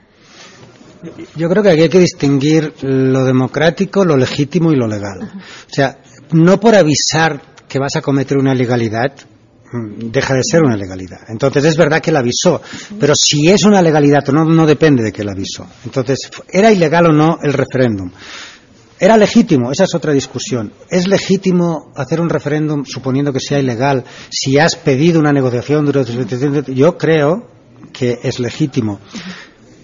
Yo 1.36 1.48
creo 1.48 1.62
que 1.62 1.70
aquí 1.70 1.82
hay 1.82 1.88
que 1.88 1.98
distinguir 1.98 2.72
lo 2.82 3.24
democrático, 3.24 4.04
lo 4.04 4.16
legítimo 4.16 4.72
y 4.72 4.76
lo 4.76 4.86
legal. 4.86 5.30
O 5.34 5.72
sea, 5.72 5.98
no 6.32 6.58
por 6.58 6.74
avisar 6.74 7.40
que 7.68 7.78
vas 7.78 7.96
a 7.96 8.00
cometer 8.00 8.38
una 8.38 8.54
ilegalidad, 8.54 9.12
deja 9.72 10.34
de 10.34 10.42
ser 10.42 10.62
una 10.62 10.76
legalidad. 10.76 11.20
Entonces 11.28 11.64
es 11.64 11.76
verdad 11.76 12.00
que 12.00 12.12
la 12.12 12.20
avisó, 12.20 12.60
pero 12.98 13.14
si 13.14 13.48
es 13.48 13.64
una 13.64 13.82
legalidad 13.82 14.26
no, 14.28 14.44
no 14.44 14.66
depende 14.66 15.02
de 15.02 15.12
que 15.12 15.24
la 15.24 15.32
avisó. 15.32 15.66
Entonces, 15.84 16.30
¿era 16.48 16.72
ilegal 16.72 17.06
o 17.06 17.12
no 17.12 17.38
el 17.42 17.52
referéndum? 17.52 18.10
Era 18.98 19.16
legítimo, 19.16 19.70
esa 19.70 19.84
es 19.84 19.94
otra 19.94 20.12
discusión. 20.12 20.72
¿Es 20.88 21.06
legítimo 21.06 21.92
hacer 21.94 22.20
un 22.20 22.30
referéndum 22.30 22.84
suponiendo 22.84 23.32
que 23.32 23.40
sea 23.40 23.58
ilegal 23.58 24.04
si 24.30 24.58
has 24.58 24.74
pedido 24.76 25.20
una 25.20 25.32
negociación 25.32 25.84
durante... 25.84 26.74
Yo 26.74 26.96
creo 26.96 27.46
que 27.92 28.18
es 28.22 28.40
legítimo, 28.40 29.00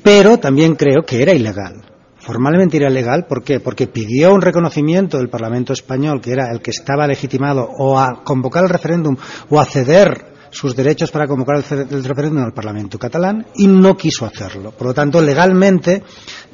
pero 0.02 0.38
también 0.38 0.76
creo 0.76 1.02
que 1.04 1.22
era 1.22 1.34
ilegal 1.34 1.91
formalmente 2.22 2.76
era 2.76 2.88
legal. 2.88 3.26
¿Por 3.26 3.42
qué? 3.42 3.60
Porque 3.60 3.86
pidió 3.86 4.32
un 4.32 4.40
reconocimiento 4.40 5.18
del 5.18 5.28
Parlamento 5.28 5.72
español, 5.72 6.20
que 6.20 6.32
era 6.32 6.50
el 6.52 6.60
que 6.60 6.70
estaba 6.70 7.06
legitimado, 7.06 7.68
o 7.78 7.98
a 7.98 8.22
convocar 8.24 8.64
el 8.64 8.70
referéndum 8.70 9.16
o 9.50 9.60
a 9.60 9.64
ceder 9.64 10.32
sus 10.50 10.76
derechos 10.76 11.10
para 11.10 11.26
convocar 11.26 11.56
el, 11.56 12.04
referéndum 12.04 12.44
al 12.44 12.52
Parlamento 12.52 12.98
catalán 12.98 13.46
y 13.56 13.66
no 13.66 13.96
quiso 13.96 14.26
hacerlo. 14.26 14.70
Por 14.70 14.88
lo 14.88 14.94
tanto, 14.94 15.20
legalmente, 15.20 16.02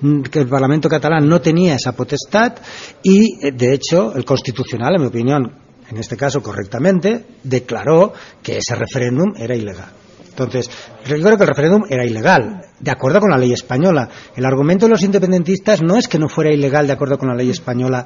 mm, 0.01 0.21
el 0.33 0.49
Parlamento 0.49 0.89
catalán 0.89 1.29
no 1.29 1.41
tenía 1.41 1.75
esa 1.75 1.93
potestad 1.93 2.55
y, 3.03 3.45
eh, 3.45 3.53
de 3.53 3.75
hecho, 3.75 4.15
el 4.15 4.25
Constitucional, 4.25 4.95
en 4.95 5.03
mi 5.03 5.09
opinión, 5.09 5.53
en 5.91 5.97
este 5.97 6.17
caso 6.17 6.43
correctamente, 6.43 7.25
declaró 7.43 8.13
que 8.43 8.59
ese 8.59 8.77
referéndum 8.77 9.35
era 9.37 9.57
ilegal. 9.57 9.91
Entonces, 10.39 10.71
yo 11.05 11.17
creo 11.17 11.37
que 11.37 11.43
el 11.43 11.49
referéndum 11.49 11.83
era 11.89 12.07
ilegal, 12.07 12.65
de 12.79 12.91
acuerdo 12.93 13.19
con 13.19 13.31
la 13.31 13.39
ley 13.39 13.53
española. 13.53 14.09
El 14.37 14.45
argumento 14.45 14.87
de 14.87 14.91
los 14.91 15.03
independentistas 15.03 15.83
no 15.83 15.97
es 15.97 16.07
que 16.07 16.21
no 16.21 16.29
fuera 16.29 16.53
ilegal 16.53 16.87
de 16.87 16.93
acuerdo 16.93 17.19
con 17.19 17.29
la 17.29 17.35
ley 17.35 17.51
española. 17.51 18.05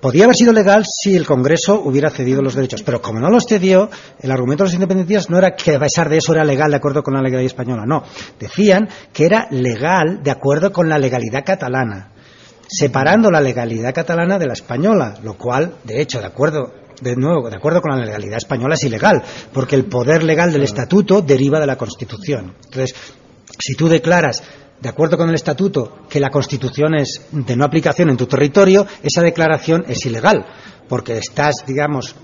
Podía 0.00 0.24
haber 0.24 0.36
sido 0.36 0.54
legal 0.54 0.84
si 0.86 1.16
el 1.16 1.26
Congreso 1.26 1.82
hubiera 1.84 2.08
cedido 2.08 2.40
los 2.40 2.54
derechos, 2.54 2.82
pero 2.82 3.02
como 3.02 3.20
no 3.20 3.28
los 3.28 3.44
cedió, 3.46 3.90
el 4.20 4.30
argumento 4.30 4.64
de 4.64 4.68
los 4.68 4.74
independentistas 4.74 5.28
no 5.28 5.36
era 5.36 5.54
que 5.54 5.74
a 5.74 5.80
pesar 5.80 6.08
de 6.08 6.16
eso 6.16 6.32
era 6.32 6.44
legal 6.44 6.70
de 6.70 6.76
acuerdo 6.78 7.02
con 7.02 7.12
la 7.12 7.20
ley 7.20 7.44
española, 7.44 7.84
no. 7.84 8.04
Decían 8.40 8.88
que 9.12 9.26
era 9.26 9.48
legal 9.50 10.22
de 10.22 10.30
acuerdo 10.30 10.72
con 10.72 10.88
la 10.88 10.98
legalidad 10.98 11.44
catalana, 11.44 12.12
separando 12.66 13.30
la 13.30 13.42
legalidad 13.42 13.92
catalana 13.92 14.38
de 14.38 14.46
la 14.46 14.54
española, 14.54 15.14
lo 15.22 15.34
cual, 15.34 15.74
de 15.84 16.00
hecho, 16.00 16.20
de 16.20 16.26
acuerdo 16.26 16.87
de 17.00 17.16
nuevo, 17.16 17.48
de 17.48 17.56
acuerdo 17.56 17.80
con 17.80 17.92
la 17.92 18.04
legalidad 18.04 18.38
española, 18.38 18.74
es 18.74 18.84
ilegal, 18.84 19.22
porque 19.52 19.76
el 19.76 19.86
poder 19.86 20.22
legal 20.22 20.52
del 20.52 20.62
estatuto 20.62 21.22
deriva 21.22 21.60
de 21.60 21.66
la 21.66 21.76
Constitución. 21.76 22.54
Entonces, 22.64 22.94
si 23.58 23.74
tú 23.74 23.88
declaras 23.88 24.42
de 24.80 24.88
acuerdo 24.88 25.16
con 25.16 25.28
el 25.28 25.34
estatuto 25.34 26.06
que 26.08 26.20
la 26.20 26.30
Constitución 26.30 26.94
es 26.94 27.26
de 27.32 27.56
no 27.56 27.64
aplicación 27.64 28.10
en 28.10 28.16
tu 28.16 28.26
territorio, 28.26 28.86
esa 29.02 29.22
declaración 29.22 29.84
es 29.88 30.04
ilegal, 30.06 30.46
porque 30.88 31.18
estás, 31.18 31.64
digamos, 31.66 32.14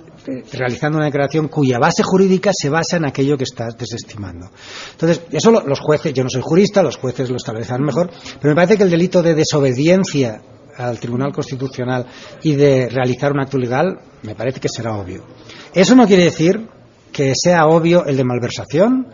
realizando 0.52 0.98
una 0.98 1.06
declaración 1.06 1.48
cuya 1.48 1.78
base 1.78 2.02
jurídica 2.02 2.50
se 2.54 2.70
basa 2.70 2.96
en 2.96 3.06
aquello 3.06 3.36
que 3.36 3.44
estás 3.44 3.76
desestimando. 3.76 4.50
Entonces, 4.92 5.22
eso 5.30 5.50
los 5.50 5.80
jueces, 5.80 6.14
yo 6.14 6.22
no 6.22 6.30
soy 6.30 6.42
jurista, 6.42 6.82
los 6.82 6.96
jueces 6.96 7.28
lo 7.30 7.36
establecen 7.36 7.82
mejor, 7.82 8.10
pero 8.40 8.52
me 8.52 8.54
parece 8.54 8.76
que 8.76 8.84
el 8.84 8.90
delito 8.90 9.22
de 9.22 9.34
desobediencia 9.34 10.40
al 10.76 10.98
Tribunal 10.98 11.32
Constitucional 11.32 12.06
y 12.42 12.54
de 12.54 12.88
realizar 12.88 13.32
un 13.32 13.40
acto 13.40 13.58
legal, 13.58 13.98
me 14.22 14.34
parece 14.34 14.60
que 14.60 14.68
será 14.68 14.96
obvio. 14.96 15.24
Eso 15.72 15.94
no 15.94 16.06
quiere 16.06 16.24
decir 16.24 16.68
que 17.12 17.32
sea 17.34 17.66
obvio 17.66 18.04
el 18.06 18.16
de 18.16 18.24
malversación, 18.24 19.06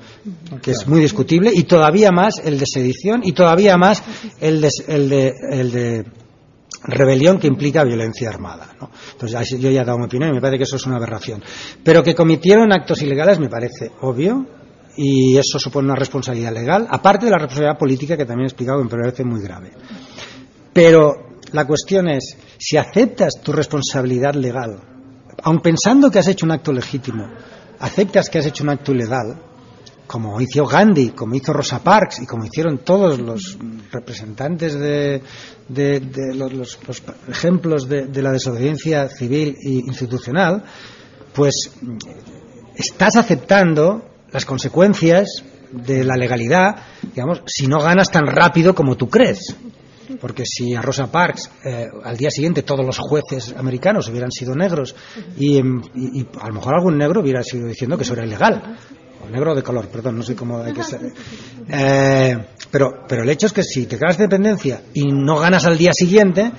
que 0.62 0.70
es 0.70 0.88
muy 0.88 1.03
discutible, 1.03 1.53
y 1.55 1.64
todavía 1.64 2.11
más 2.11 2.40
el 2.42 2.59
de 2.59 2.64
sedición, 2.66 3.20
y 3.23 3.33
todavía 3.33 3.77
más 3.77 4.03
el 4.40 4.62
de, 4.62 4.70
el 4.88 5.09
de, 5.11 5.35
el 5.51 5.70
de 5.70 6.05
rebelión 6.85 7.38
que 7.38 7.46
implica 7.46 7.85
violencia 7.85 8.31
armada. 8.31 8.75
¿no? 8.81 8.90
Entonces, 9.12 9.59
yo 9.59 9.70
ya 9.70 9.83
he 9.83 9.85
dado 9.85 9.99
mi 9.99 10.07
opinión 10.07 10.31
y 10.31 10.35
me 10.35 10.40
parece 10.40 10.59
que 10.59 10.64
eso 10.64 10.77
es 10.77 10.87
una 10.87 10.96
aberración. 10.96 11.42
Pero 11.85 12.03
que 12.03 12.14
cometieron 12.14 12.73
actos 12.73 13.03
ilegales 13.03 13.38
me 13.38 13.51
parece 13.51 13.92
obvio 14.01 14.46
y 14.96 15.37
eso 15.37 15.59
supone 15.59 15.87
una 15.87 15.96
responsabilidad 15.96 16.53
legal, 16.53 16.87
aparte 16.90 17.27
de 17.27 17.33
la 17.33 17.38
responsabilidad 17.38 17.79
política 17.79 18.16
que 18.16 18.25
también 18.25 18.44
he 18.44 18.49
explicado 18.49 18.79
que 18.79 18.85
me 18.85 18.90
parece 18.90 19.25
muy 19.25 19.42
grave. 19.42 19.73
Pero 20.73 21.30
la 21.53 21.67
cuestión 21.67 22.09
es, 22.09 22.37
si 22.59 22.77
aceptas 22.77 23.41
tu 23.43 23.53
responsabilidad 23.53 24.35
legal, 24.35 24.81
aun 25.43 25.61
pensando 25.61 26.11
que 26.11 26.19
has 26.19 26.29
hecho 26.29 26.47
un 26.47 26.53
acto 26.53 26.73
legítimo, 26.73 27.29
aceptas 27.79 28.29
que 28.29 28.39
has 28.39 28.47
hecho 28.47 28.65
un 28.65 28.71
acto 28.71 28.93
ilegal, 28.93 29.37
como 30.07 30.41
hizo 30.41 30.67
Gandhi, 30.67 31.11
como 31.11 31.37
hizo 31.37 31.53
Rosa 31.53 31.85
Parks 31.85 32.23
y 32.23 32.27
como 32.27 32.45
hicieron 32.45 32.79
todos 32.79 33.21
los 33.21 33.57
representantes 33.93 34.75
de, 34.75 35.23
los, 36.35 36.79
ejemplos 37.29 37.89
de, 37.89 38.23
la 38.23 38.33
desobediencia 38.33 39.09
civil 39.09 39.57
e 39.65 39.71
institucional, 39.71 40.65
pues 41.33 41.71
estás 42.75 43.15
aceptando 43.17 44.05
las 44.33 44.45
consecuencias 44.45 45.45
de 45.71 46.03
la 46.03 46.17
legalidad, 46.17 46.75
digamos, 47.15 47.43
si 47.47 47.69
no 47.69 47.81
ganas 47.81 48.11
tan 48.11 48.27
rápido 48.27 48.75
como 48.75 48.97
tú 48.97 49.09
crees. 49.09 49.55
Porque 50.20 50.44
si 50.46 50.75
a 50.75 50.83
Rosa 50.83 51.11
Parks 51.11 51.51
eh, 51.64 51.87
al 52.03 52.16
día 52.16 52.31
siguiente 52.31 52.62
todos 52.62 52.85
los 52.85 52.99
jueces 52.99 53.55
americanos 53.57 54.09
hubieran 54.09 54.31
sido 54.31 54.55
negros 54.55 54.94
y, 55.37 55.59
y, 55.59 56.27
a 56.40 56.49
lo 56.49 56.55
mejor 56.55 56.75
algún 56.75 56.99
negro 56.99 57.20
hubiera 57.20 57.42
sido 57.42 57.66
diciendo 57.66 57.96
que 57.96 58.05
eso 58.05 58.14
era 58.14 58.25
ilegal, 58.25 58.77
o 59.23 59.29
negro 59.29 59.55
de 59.55 59.62
color, 59.62 59.88
perdón, 59.88 60.16
no 60.16 60.23
sé 60.23 60.35
cómo 60.35 60.62
hay 60.62 60.73
que 60.73 60.83
ser. 60.83 61.01
Eh, 61.68 62.37
pero, 62.70 63.05
pero 63.07 63.23
el 63.23 63.31
hecho 63.31 63.46
es 63.46 63.53
que 63.53 63.62
si 63.62 63.87
te 63.87 63.96
ganas 63.96 64.18
de 64.18 64.25
dependencia 64.25 64.83
y 64.94 65.07
no 65.07 65.38
ganas 65.38 65.66
al 65.66 65.77
día 65.77 65.92
siguiente, 65.92 66.51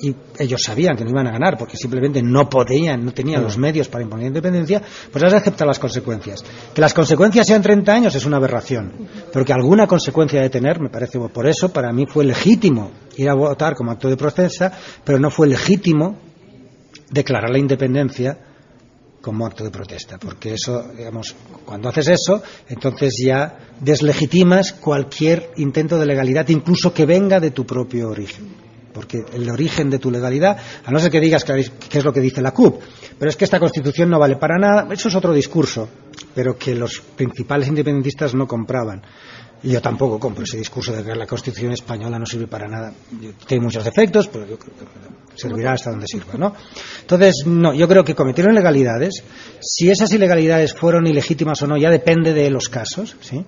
y 0.00 0.14
ellos 0.38 0.62
sabían 0.62 0.96
que 0.96 1.04
no 1.04 1.10
iban 1.10 1.26
a 1.26 1.32
ganar 1.32 1.56
porque 1.58 1.76
simplemente 1.76 2.22
no 2.22 2.48
podían, 2.48 3.04
no 3.04 3.12
tenían 3.12 3.42
los 3.42 3.58
medios 3.58 3.88
para 3.88 4.04
imponer 4.04 4.26
independencia, 4.26 4.82
pues 5.10 5.24
has 5.24 5.32
de 5.32 5.38
aceptar 5.38 5.66
las 5.66 5.78
consecuencias. 5.78 6.44
Que 6.74 6.80
las 6.80 6.94
consecuencias 6.94 7.46
sean 7.46 7.62
30 7.62 7.92
años 7.92 8.14
es 8.14 8.24
una 8.24 8.36
aberración, 8.36 8.92
pero 9.32 9.44
que 9.44 9.52
alguna 9.52 9.86
consecuencia 9.86 10.40
de 10.40 10.50
tener, 10.50 10.80
me 10.80 10.90
parece, 10.90 11.18
por 11.18 11.46
eso 11.46 11.72
para 11.72 11.92
mí 11.92 12.06
fue 12.06 12.24
legítimo 12.24 12.90
ir 13.16 13.28
a 13.28 13.34
votar 13.34 13.74
como 13.74 13.90
acto 13.90 14.08
de 14.08 14.16
protesta, 14.16 14.72
pero 15.04 15.18
no 15.18 15.30
fue 15.30 15.48
legítimo 15.48 16.18
declarar 17.10 17.50
la 17.50 17.58
independencia 17.58 18.38
como 19.20 19.46
acto 19.46 19.64
de 19.64 19.70
protesta, 19.70 20.16
porque 20.18 20.54
eso, 20.54 20.90
digamos, 20.96 21.34
cuando 21.64 21.88
haces 21.88 22.08
eso, 22.08 22.42
entonces 22.68 23.20
ya 23.22 23.58
deslegitimas 23.80 24.72
cualquier 24.72 25.50
intento 25.56 25.98
de 25.98 26.06
legalidad, 26.06 26.48
incluso 26.48 26.94
que 26.94 27.04
venga 27.04 27.40
de 27.40 27.50
tu 27.50 27.66
propio 27.66 28.10
origen 28.10 28.67
porque 28.98 29.24
el 29.32 29.48
origen 29.48 29.90
de 29.90 30.00
tu 30.00 30.10
legalidad, 30.10 30.58
a 30.84 30.90
no 30.90 30.98
ser 30.98 31.08
que 31.08 31.20
digas 31.20 31.44
que, 31.44 31.52
es 31.60 32.04
lo 32.04 32.12
que 32.12 32.18
dice 32.18 32.42
la 32.42 32.50
CUP, 32.50 32.82
pero 33.16 33.30
es 33.30 33.36
que 33.36 33.44
esta 33.44 33.60
constitución 33.60 34.10
no 34.10 34.18
vale 34.18 34.34
para 34.34 34.58
nada, 34.58 34.88
eso 34.90 35.06
es 35.06 35.14
otro 35.14 35.32
discurso, 35.32 35.88
pero 36.34 36.58
que 36.58 36.74
los 36.74 36.98
principales 36.98 37.68
independentistas 37.68 38.34
no 38.34 38.48
compraban. 38.48 39.00
Y 39.62 39.70
yo 39.70 39.80
tampoco 39.80 40.18
compro 40.18 40.42
ese 40.42 40.56
discurso 40.56 40.92
de 40.92 41.04
que 41.04 41.14
la 41.14 41.28
constitución 41.28 41.70
española 41.70 42.18
no 42.18 42.26
sirve 42.26 42.48
para 42.48 42.66
nada. 42.66 42.92
Tiene 43.46 43.62
muchos 43.62 43.84
defectos, 43.84 44.26
pero 44.26 44.48
yo 44.48 44.58
creo 44.58 44.74
que 44.74 45.40
servirá 45.40 45.74
hasta 45.74 45.90
donde 45.90 46.08
sirva, 46.08 46.34
¿no? 46.36 46.52
Entonces, 47.02 47.44
no, 47.46 47.72
yo 47.74 47.86
creo 47.86 48.04
que 48.04 48.16
cometieron 48.16 48.52
ilegalidades. 48.52 49.22
Si 49.60 49.88
esas 49.88 50.12
ilegalidades 50.12 50.74
fueron 50.74 51.06
ilegítimas 51.06 51.62
o 51.62 51.68
no, 51.68 51.76
ya 51.76 51.90
depende 51.90 52.32
de 52.32 52.50
los 52.50 52.68
casos, 52.68 53.14
¿sí? 53.20 53.44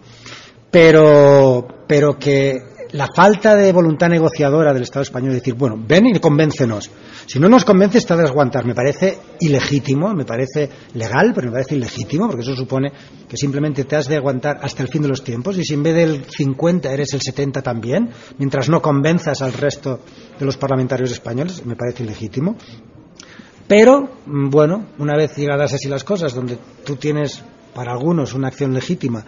Pero, 0.70 1.66
pero 1.88 2.16
que 2.20 2.70
la 2.92 3.08
falta 3.14 3.54
de 3.54 3.72
voluntad 3.72 4.08
negociadora 4.08 4.72
del 4.72 4.82
Estado 4.82 5.02
español 5.02 5.30
de 5.30 5.38
decir, 5.38 5.54
bueno, 5.54 5.78
ven 5.86 6.06
y 6.06 6.18
convéncenos. 6.18 6.90
Si 7.26 7.38
no 7.38 7.48
nos 7.48 7.64
convence, 7.64 7.98
está 7.98 8.16
de 8.16 8.26
aguantar. 8.26 8.64
Me 8.64 8.74
parece 8.74 9.18
ilegítimo, 9.40 10.12
me 10.14 10.24
parece 10.24 10.68
legal, 10.94 11.32
pero 11.34 11.48
me 11.48 11.52
parece 11.52 11.76
ilegítimo, 11.76 12.26
porque 12.26 12.42
eso 12.42 12.56
supone 12.56 12.92
que 13.28 13.36
simplemente 13.36 13.84
te 13.84 13.96
has 13.96 14.08
de 14.08 14.16
aguantar 14.16 14.58
hasta 14.62 14.82
el 14.82 14.88
fin 14.88 15.02
de 15.02 15.08
los 15.08 15.22
tiempos. 15.22 15.56
Y 15.58 15.64
si 15.64 15.74
en 15.74 15.82
vez 15.82 15.94
del 15.94 16.24
50 16.24 16.92
eres 16.92 17.14
el 17.14 17.20
70 17.20 17.62
también, 17.62 18.10
mientras 18.38 18.68
no 18.68 18.82
convenzas 18.82 19.42
al 19.42 19.52
resto 19.52 20.00
de 20.38 20.44
los 20.44 20.56
parlamentarios 20.56 21.12
españoles, 21.12 21.64
me 21.64 21.76
parece 21.76 22.02
ilegítimo. 22.02 22.56
Pero, 23.68 24.10
mm, 24.26 24.50
bueno, 24.50 24.86
una 24.98 25.16
vez 25.16 25.36
llegadas 25.36 25.72
así 25.72 25.88
las 25.88 26.02
cosas, 26.02 26.34
donde 26.34 26.58
tú 26.84 26.96
tienes 26.96 27.42
para 27.72 27.92
algunos 27.92 28.34
una 28.34 28.48
acción 28.48 28.74
legítima, 28.74 29.24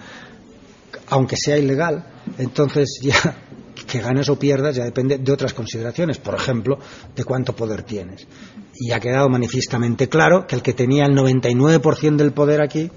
aunque 1.12 1.36
sea 1.36 1.58
ilegal, 1.58 2.04
entonces 2.38 2.98
ya 3.02 3.36
que 3.86 4.00
ganes 4.00 4.28
o 4.30 4.38
pierdas 4.38 4.76
ya 4.76 4.84
depende 4.84 5.18
de 5.18 5.32
otras 5.32 5.52
consideraciones, 5.52 6.18
por 6.18 6.34
ejemplo, 6.34 6.78
de 7.14 7.24
cuánto 7.24 7.54
poder 7.54 7.82
tienes. 7.82 8.26
Y 8.74 8.92
ha 8.92 9.00
quedado 9.00 9.28
manifiestamente 9.28 10.08
claro 10.08 10.46
que 10.46 10.56
el 10.56 10.62
que 10.62 10.72
tenía 10.72 11.04
el 11.04 11.14
99% 11.14 12.16
del 12.16 12.32
poder 12.32 12.62
aquí 12.62 12.90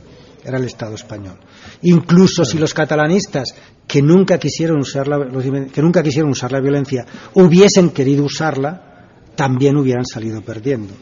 era 0.46 0.58
el 0.58 0.64
Estado 0.64 0.96
español. 0.96 1.38
Incluso 1.82 2.46
si 2.46 2.58
los 2.58 2.74
catalanistas 2.74 3.54
que 3.86 4.02
nunca 4.02 4.38
quisieron 4.38 4.80
usar 4.80 5.08
la, 5.08 5.18
que 5.74 5.82
nunca 5.82 6.02
quisieron 6.02 6.32
usar 6.32 6.52
la 6.54 6.62
violencia 6.62 7.06
hubiesen 7.34 7.90
querido 7.90 8.24
usarla, 8.24 9.10
también 9.36 9.76
hubieran 9.76 10.06
salido 10.06 10.42
perdiendo. 10.42 10.94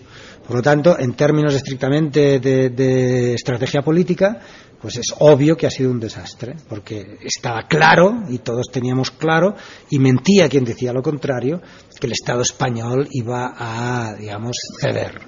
Por 0.48 0.58
lo 0.58 0.62
tanto, 0.62 0.98
en 0.98 1.14
términos 1.14 1.54
estrictamente 1.54 2.40
de 2.40 3.34
estrategia 3.34 3.82
política, 3.82 4.42
pues 4.84 4.98
es 4.98 5.16
obvio 5.20 5.56
que 5.56 5.66
ha 5.66 5.70
sido 5.70 5.90
un 5.90 6.00
desastre, 6.02 6.58
porque 6.68 7.18
estaba 7.22 7.64
claro, 7.70 8.24
y 8.28 8.40
todos 8.40 8.68
teníamos 8.70 9.12
claro, 9.12 9.56
y 9.90 9.98
mentía 9.98 10.50
quien 10.50 10.66
decía 10.66 10.92
lo 10.92 11.02
contrario, 11.02 11.62
que 11.98 12.08
el 12.08 12.12
Estado 12.12 12.42
español 12.42 13.08
iba 13.12 13.54
a, 13.58 14.14
digamos, 14.14 14.58
ceder. 14.82 15.22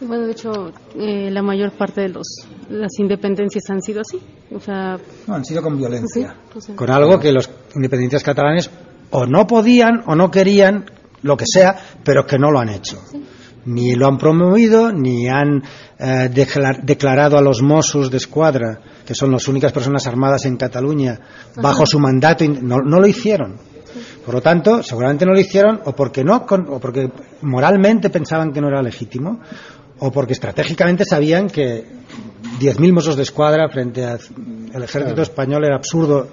Bueno, 0.00 0.26
de 0.26 0.30
hecho, 0.30 0.72
eh, 0.96 1.28
la 1.32 1.42
mayor 1.42 1.72
parte 1.72 2.02
de 2.02 2.10
los, 2.10 2.46
las 2.68 2.92
independencias 3.00 3.64
han 3.68 3.82
sido 3.82 4.02
así. 4.02 4.20
O 4.54 4.60
sea, 4.60 4.96
no, 5.26 5.34
han 5.34 5.44
sido 5.44 5.60
con 5.60 5.76
violencia. 5.76 6.36
con 6.76 6.88
algo 6.88 7.18
que 7.18 7.32
los 7.32 7.50
independientes 7.74 8.22
catalanes 8.22 8.70
o 9.10 9.26
no 9.26 9.44
podían 9.44 10.04
o 10.06 10.14
no 10.14 10.30
querían, 10.30 10.84
lo 11.22 11.36
que 11.36 11.46
sea, 11.48 11.76
pero 12.04 12.24
que 12.24 12.38
no 12.38 12.52
lo 12.52 12.60
han 12.60 12.68
hecho. 12.68 13.02
Ni 13.66 13.94
lo 13.94 14.06
han 14.06 14.18
promovido, 14.18 14.92
ni 14.92 15.28
han 15.28 15.62
eh, 15.98 16.28
declarado 16.82 17.38
a 17.38 17.42
los 17.42 17.62
Mossos 17.62 18.10
de 18.10 18.18
Escuadra, 18.18 18.80
que 19.06 19.14
son 19.14 19.30
las 19.30 19.48
únicas 19.48 19.72
personas 19.72 20.06
armadas 20.06 20.44
en 20.44 20.56
Cataluña, 20.56 21.18
bajo 21.56 21.86
su 21.86 21.98
mandato, 21.98 22.44
no, 22.46 22.78
no, 22.78 23.00
lo 23.00 23.06
hicieron. 23.06 23.56
Por 24.24 24.34
lo 24.34 24.40
tanto, 24.42 24.82
seguramente 24.82 25.24
no 25.24 25.32
lo 25.32 25.40
hicieron 25.40 25.80
o 25.84 25.92
porque 25.92 26.24
no, 26.24 26.44
o 26.46 26.80
porque 26.80 27.10
moralmente 27.42 28.10
pensaban 28.10 28.52
que 28.52 28.60
no 28.60 28.68
era 28.68 28.82
legítimo, 28.82 29.40
o 29.98 30.10
porque 30.10 30.32
estratégicamente 30.32 31.04
sabían 31.04 31.48
que 31.48 31.84
10.000 32.60 32.92
Mossos 32.92 33.16
de 33.16 33.22
Escuadra 33.22 33.68
frente 33.68 34.04
al 34.04 34.82
ejército 34.82 35.22
español 35.22 35.64
era 35.64 35.76
absurdo 35.76 36.28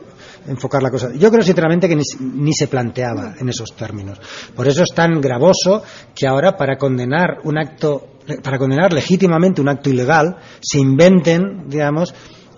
enfocar 0.47 0.81
la 0.81 0.89
cosa. 0.89 1.11
Yo 1.13 1.29
creo 1.29 1.43
sinceramente 1.43 1.87
que 1.87 1.95
ni, 1.95 2.03
ni, 2.19 2.53
se 2.53 2.67
planteaba 2.67 3.35
en 3.39 3.49
esos 3.49 3.75
términos. 3.75 4.19
Por 4.55 4.67
eso 4.67 4.83
es 4.83 4.93
tan 4.93 5.21
gravoso 5.21 5.83
que 6.15 6.27
ahora 6.27 6.55
para 6.55 6.77
condenar 6.77 7.39
un 7.43 7.57
acto 7.57 8.07
para 8.43 8.57
condenar 8.57 8.93
legítimamente 8.93 9.61
un 9.61 9.69
acto 9.69 9.89
ilegal, 9.89 10.37
se 10.61 10.79
inventen, 10.79 11.67
digamos, 11.67 12.13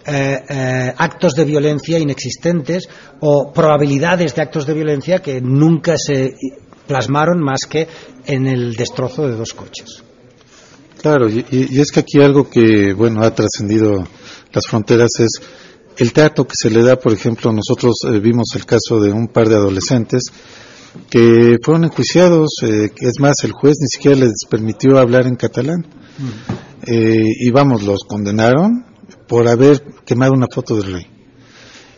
eh, 0.06 0.44
eh, 0.50 0.94
actos 0.98 1.34
de 1.34 1.46
violencia 1.46 1.98
inexistentes 1.98 2.90
o 3.22 3.54
probabilidades 3.54 4.36
de 4.36 4.42
actos 4.42 4.66
de 4.66 4.74
violencia 4.74 5.20
que 5.20 5.40
nunca 5.40 5.96
se 5.98 6.34
plasmaron 6.88 7.42
más 7.42 7.66
que 7.66 7.88
en 8.26 8.48
el 8.48 8.76
destrozo 8.76 9.28
de 9.28 9.38
dos 9.38 9.54
coches. 9.54 10.04
Claro, 11.02 11.30
y, 11.30 11.80
es 11.80 11.92
que 11.92 12.02
aquí 12.02 12.22
algo 12.22 12.50
que, 12.50 12.94
bueno, 12.94 13.24
ha 13.24 13.34
trascendido 13.34 14.06
las 14.52 14.68
fronteras 14.68 15.10
es 15.20 15.42
el 15.98 16.14
trato 16.14 16.46
que 16.46 16.56
se 16.56 16.70
le 16.70 16.84
da, 16.84 16.98
por 16.98 17.14
ejemplo, 17.14 17.52
nosotros 17.52 17.96
eh, 18.06 18.20
vimos 18.20 18.48
el 18.56 18.66
caso 18.66 19.00
de 19.00 19.12
un 19.12 19.28
par 19.28 19.50
de 19.50 19.56
adolescentes 19.56 20.24
que 21.10 21.58
fueron 21.64 21.86
enjuiciados, 21.86 22.62
eh, 22.64 22.92
es 23.00 23.20
más, 23.20 23.44
el 23.44 23.52
juez 23.52 23.78
ni 23.80 23.88
siquiera 23.88 24.18
les 24.18 24.46
permitió 24.50 24.98
hablar 25.00 25.28
en 25.28 25.36
catalán. 25.36 25.86
Eh, 26.86 27.24
y 27.40 27.50
vamos, 27.52 27.84
los 27.84 28.04
condenaron 28.04 28.86
por 29.28 29.48
haber 29.48 29.82
quemado 30.06 30.34
una 30.34 30.48
foto 30.54 30.76
del 30.76 30.94
rey. 30.94 31.08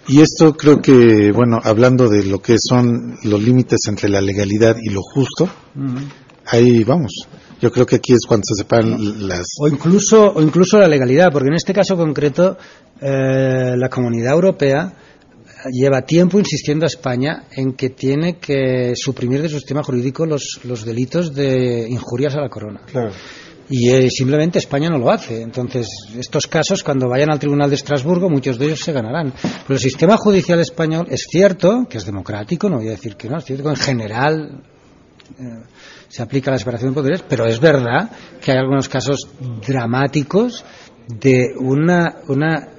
Y 0.07 0.21
esto 0.21 0.55
creo 0.55 0.81
que, 0.81 1.31
bueno, 1.31 1.59
hablando 1.63 2.07
de 2.07 2.23
lo 2.23 2.39
que 2.39 2.57
son 2.59 3.17
los 3.23 3.41
límites 3.41 3.79
entre 3.87 4.07
la 4.07 4.21
legalidad 4.21 4.77
y 4.81 4.91
lo 4.91 5.01
justo, 5.01 5.49
ahí 6.45 6.83
vamos. 6.83 7.27
Yo 7.61 7.71
creo 7.71 7.85
que 7.85 7.95
aquí 7.97 8.13
es 8.13 8.25
cuando 8.27 8.43
se 8.45 8.61
separan 8.63 9.27
las. 9.27 9.45
O 9.59 9.67
incluso, 9.67 10.33
o 10.33 10.41
incluso 10.41 10.77
la 10.77 10.87
legalidad, 10.87 11.31
porque 11.31 11.47
en 11.47 11.55
este 11.55 11.73
caso 11.73 11.95
concreto, 11.95 12.57
eh, 13.01 13.75
la 13.77 13.89
comunidad 13.89 14.33
europea 14.33 14.93
lleva 15.71 16.01
tiempo 16.01 16.39
insistiendo 16.39 16.85
a 16.85 16.87
España 16.87 17.45
en 17.51 17.73
que 17.73 17.89
tiene 17.89 18.37
que 18.37 18.93
suprimir 18.95 19.41
de 19.41 19.49
su 19.49 19.55
sistema 19.55 19.83
jurídico 19.83 20.25
los, 20.25 20.59
los 20.63 20.85
delitos 20.85 21.33
de 21.33 21.87
injurias 21.89 22.35
a 22.35 22.41
la 22.41 22.49
corona. 22.49 22.81
Y 23.67 23.89
eh, 23.89 24.11
simplemente 24.11 24.59
España 24.59 24.89
no 24.89 24.99
lo 24.99 25.09
hace. 25.09 25.41
Entonces, 25.41 25.87
estos 26.15 26.45
casos, 26.45 26.83
cuando 26.83 27.09
vayan 27.09 27.31
al 27.31 27.39
Tribunal 27.39 27.69
de 27.69 27.75
Estrasburgo, 27.75 28.29
muchos 28.29 28.59
de 28.59 28.67
ellos 28.67 28.79
se 28.79 28.91
ganarán. 28.91 29.33
Pero 29.41 29.73
el 29.75 29.79
sistema 29.79 30.17
judicial 30.17 30.59
español 30.59 31.07
es 31.09 31.25
cierto 31.29 31.87
que 31.89 31.97
es 31.97 32.05
democrático, 32.05 32.69
no 32.69 32.77
voy 32.77 32.89
a 32.89 32.91
decir 32.91 33.15
que 33.15 33.27
no, 33.27 33.39
es 33.39 33.45
cierto 33.45 33.63
que 33.63 33.69
en 33.71 33.75
general 33.75 34.63
eh, 35.39 35.63
se 36.15 36.23
aplica 36.23 36.49
la 36.49 36.57
separación 36.57 36.91
de 36.91 36.95
poderes, 36.95 37.23
pero 37.27 37.45
es 37.45 37.59
verdad 37.59 38.09
que 38.41 38.53
hay 38.53 38.57
algunos 38.57 38.87
casos 38.87 39.27
dramáticos 39.67 40.63
de 41.09 41.53
una, 41.59 42.21
una 42.29 42.69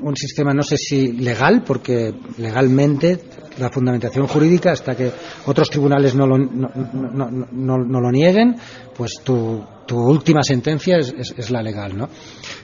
un 0.00 0.16
sistema, 0.16 0.54
no 0.54 0.62
sé 0.62 0.78
si 0.78 1.12
legal, 1.12 1.64
porque 1.66 2.14
legalmente 2.38 3.18
la 3.58 3.70
fundamentación 3.70 4.26
jurídica, 4.26 4.72
hasta 4.72 4.96
que 4.96 5.10
otros 5.46 5.70
tribunales 5.70 6.14
no 6.14 6.26
lo, 6.26 6.38
no, 6.38 6.70
no, 6.74 7.78
no, 7.78 8.00
lo 8.00 8.10
nieguen, 8.10 8.56
pues 8.94 9.20
tu 9.22 9.62
tu 9.86 9.98
última 9.98 10.42
sentencia 10.42 10.98
es, 10.98 11.14
es, 11.36 11.50
la 11.50 11.62
legal, 11.62 11.96
¿no? 11.96 12.08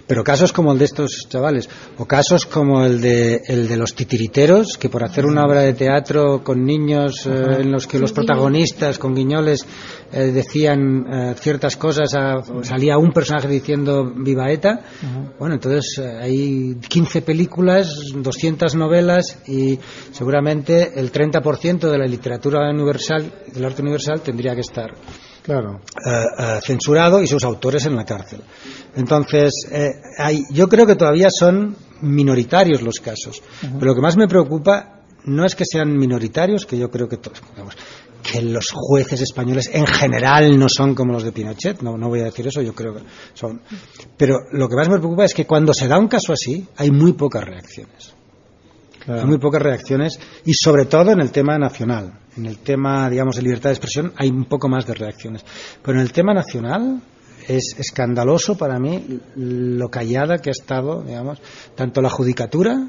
Pero 0.06 0.24
casos 0.24 0.52
como 0.52 0.72
el 0.72 0.78
de 0.78 0.84
estos 0.84 1.26
chavales, 1.28 1.68
o 1.96 2.04
casos 2.04 2.44
como 2.44 2.84
el 2.84 3.00
de, 3.00 3.40
el 3.46 3.68
de 3.68 3.76
los 3.76 3.94
titiriteros, 3.94 4.76
que 4.76 4.88
por 4.88 5.04
hacer 5.04 5.24
una 5.24 5.44
obra 5.44 5.60
de 5.60 5.72
teatro 5.72 6.42
con 6.42 6.64
niños 6.64 7.26
eh, 7.26 7.60
en 7.60 7.70
los 7.70 7.86
que 7.86 7.98
los 7.98 8.12
protagonistas, 8.12 8.98
con 8.98 9.14
guiñoles, 9.14 9.64
eh, 10.12 10.32
decían 10.32 11.06
eh, 11.08 11.34
ciertas 11.38 11.76
cosas, 11.76 12.10
salía 12.62 12.98
un 12.98 13.12
personaje 13.12 13.48
diciendo 13.48 14.12
viva 14.14 14.50
ETA, 14.50 14.80
bueno, 15.38 15.54
entonces 15.54 15.98
hay 15.98 16.76
15 16.88 17.22
películas, 17.22 17.94
200 18.14 18.74
novelas 18.74 19.38
y 19.46 19.78
seguramente 20.10 20.81
el 20.94 21.12
30% 21.12 21.90
de 21.90 21.98
la 21.98 22.06
literatura 22.06 22.70
universal, 22.70 23.32
del 23.52 23.64
arte 23.64 23.82
universal, 23.82 24.20
tendría 24.20 24.54
que 24.54 24.60
estar 24.60 24.94
claro. 25.42 25.80
Eh, 26.04 26.24
eh, 26.38 26.60
censurado 26.62 27.22
y 27.22 27.26
sus 27.26 27.44
autores 27.44 27.86
en 27.86 27.96
la 27.96 28.04
cárcel. 28.04 28.40
Entonces, 28.96 29.52
eh, 29.70 29.90
hay, 30.18 30.42
yo 30.50 30.68
creo 30.68 30.86
que 30.86 30.96
todavía 30.96 31.28
son 31.30 31.76
minoritarios 32.00 32.82
los 32.82 33.00
casos. 33.00 33.42
Pero 33.60 33.86
lo 33.86 33.94
que 33.94 34.00
más 34.00 34.16
me 34.16 34.28
preocupa 34.28 35.00
no 35.24 35.44
es 35.44 35.54
que 35.54 35.64
sean 35.64 35.96
minoritarios, 35.96 36.66
que 36.66 36.78
yo 36.78 36.90
creo 36.90 37.08
que 37.08 37.16
todos, 37.16 37.40
que 38.22 38.42
los 38.42 38.70
jueces 38.72 39.20
españoles 39.20 39.70
en 39.72 39.86
general 39.86 40.58
no 40.58 40.68
son 40.68 40.94
como 40.94 41.12
los 41.12 41.22
de 41.22 41.32
Pinochet, 41.32 41.82
no, 41.82 41.96
no 41.96 42.08
voy 42.08 42.20
a 42.20 42.24
decir 42.24 42.46
eso, 42.46 42.62
yo 42.62 42.74
creo 42.74 42.94
que 42.94 43.02
son. 43.34 43.60
Pero 44.16 44.38
lo 44.52 44.68
que 44.68 44.76
más 44.76 44.88
me 44.88 44.98
preocupa 44.98 45.24
es 45.24 45.34
que 45.34 45.46
cuando 45.46 45.74
se 45.74 45.88
da 45.88 45.98
un 45.98 46.08
caso 46.08 46.32
así, 46.32 46.66
hay 46.76 46.90
muy 46.90 47.12
pocas 47.12 47.44
reacciones. 47.44 48.14
Hay 49.06 49.24
muy 49.26 49.38
pocas 49.38 49.62
reacciones 49.62 50.18
y 50.44 50.52
sobre 50.54 50.84
todo 50.86 51.12
en 51.12 51.20
el 51.20 51.30
tema 51.30 51.58
nacional. 51.58 52.20
En 52.36 52.46
el 52.46 52.58
tema, 52.58 53.10
digamos, 53.10 53.36
de 53.36 53.42
libertad 53.42 53.70
de 53.70 53.74
expresión 53.74 54.12
hay 54.16 54.28
un 54.28 54.44
poco 54.46 54.68
más 54.68 54.86
de 54.86 54.94
reacciones. 54.94 55.44
Pero 55.82 55.98
en 55.98 56.02
el 56.02 56.12
tema 56.12 56.32
nacional 56.32 57.02
es 57.48 57.74
escandaloso 57.78 58.56
para 58.56 58.78
mí 58.78 59.20
lo 59.36 59.88
callada 59.88 60.38
que 60.38 60.50
ha 60.50 60.52
estado, 60.52 61.02
digamos, 61.02 61.38
tanto 61.74 62.00
la 62.00 62.10
judicatura 62.10 62.88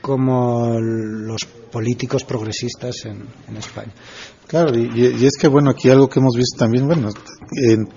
como 0.00 0.78
los 0.78 1.44
políticos 1.44 2.24
progresistas 2.24 3.04
en, 3.06 3.26
España. 3.56 3.92
Claro, 4.46 4.76
y, 4.76 5.24
es 5.24 5.36
que, 5.40 5.48
bueno, 5.48 5.70
aquí 5.70 5.88
algo 5.88 6.08
que 6.08 6.20
hemos 6.20 6.36
visto 6.36 6.58
también, 6.58 6.86
bueno, 6.86 7.08
en, 7.52 7.88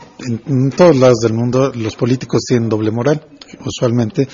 en, 0.46 0.72
todos 0.72 0.96
lados 0.96 1.20
del 1.20 1.34
mundo 1.34 1.72
los 1.76 1.96
políticos 1.96 2.44
tienen 2.48 2.70
doble 2.70 2.92
moral. 2.92 3.37
Usualmente 3.66 4.28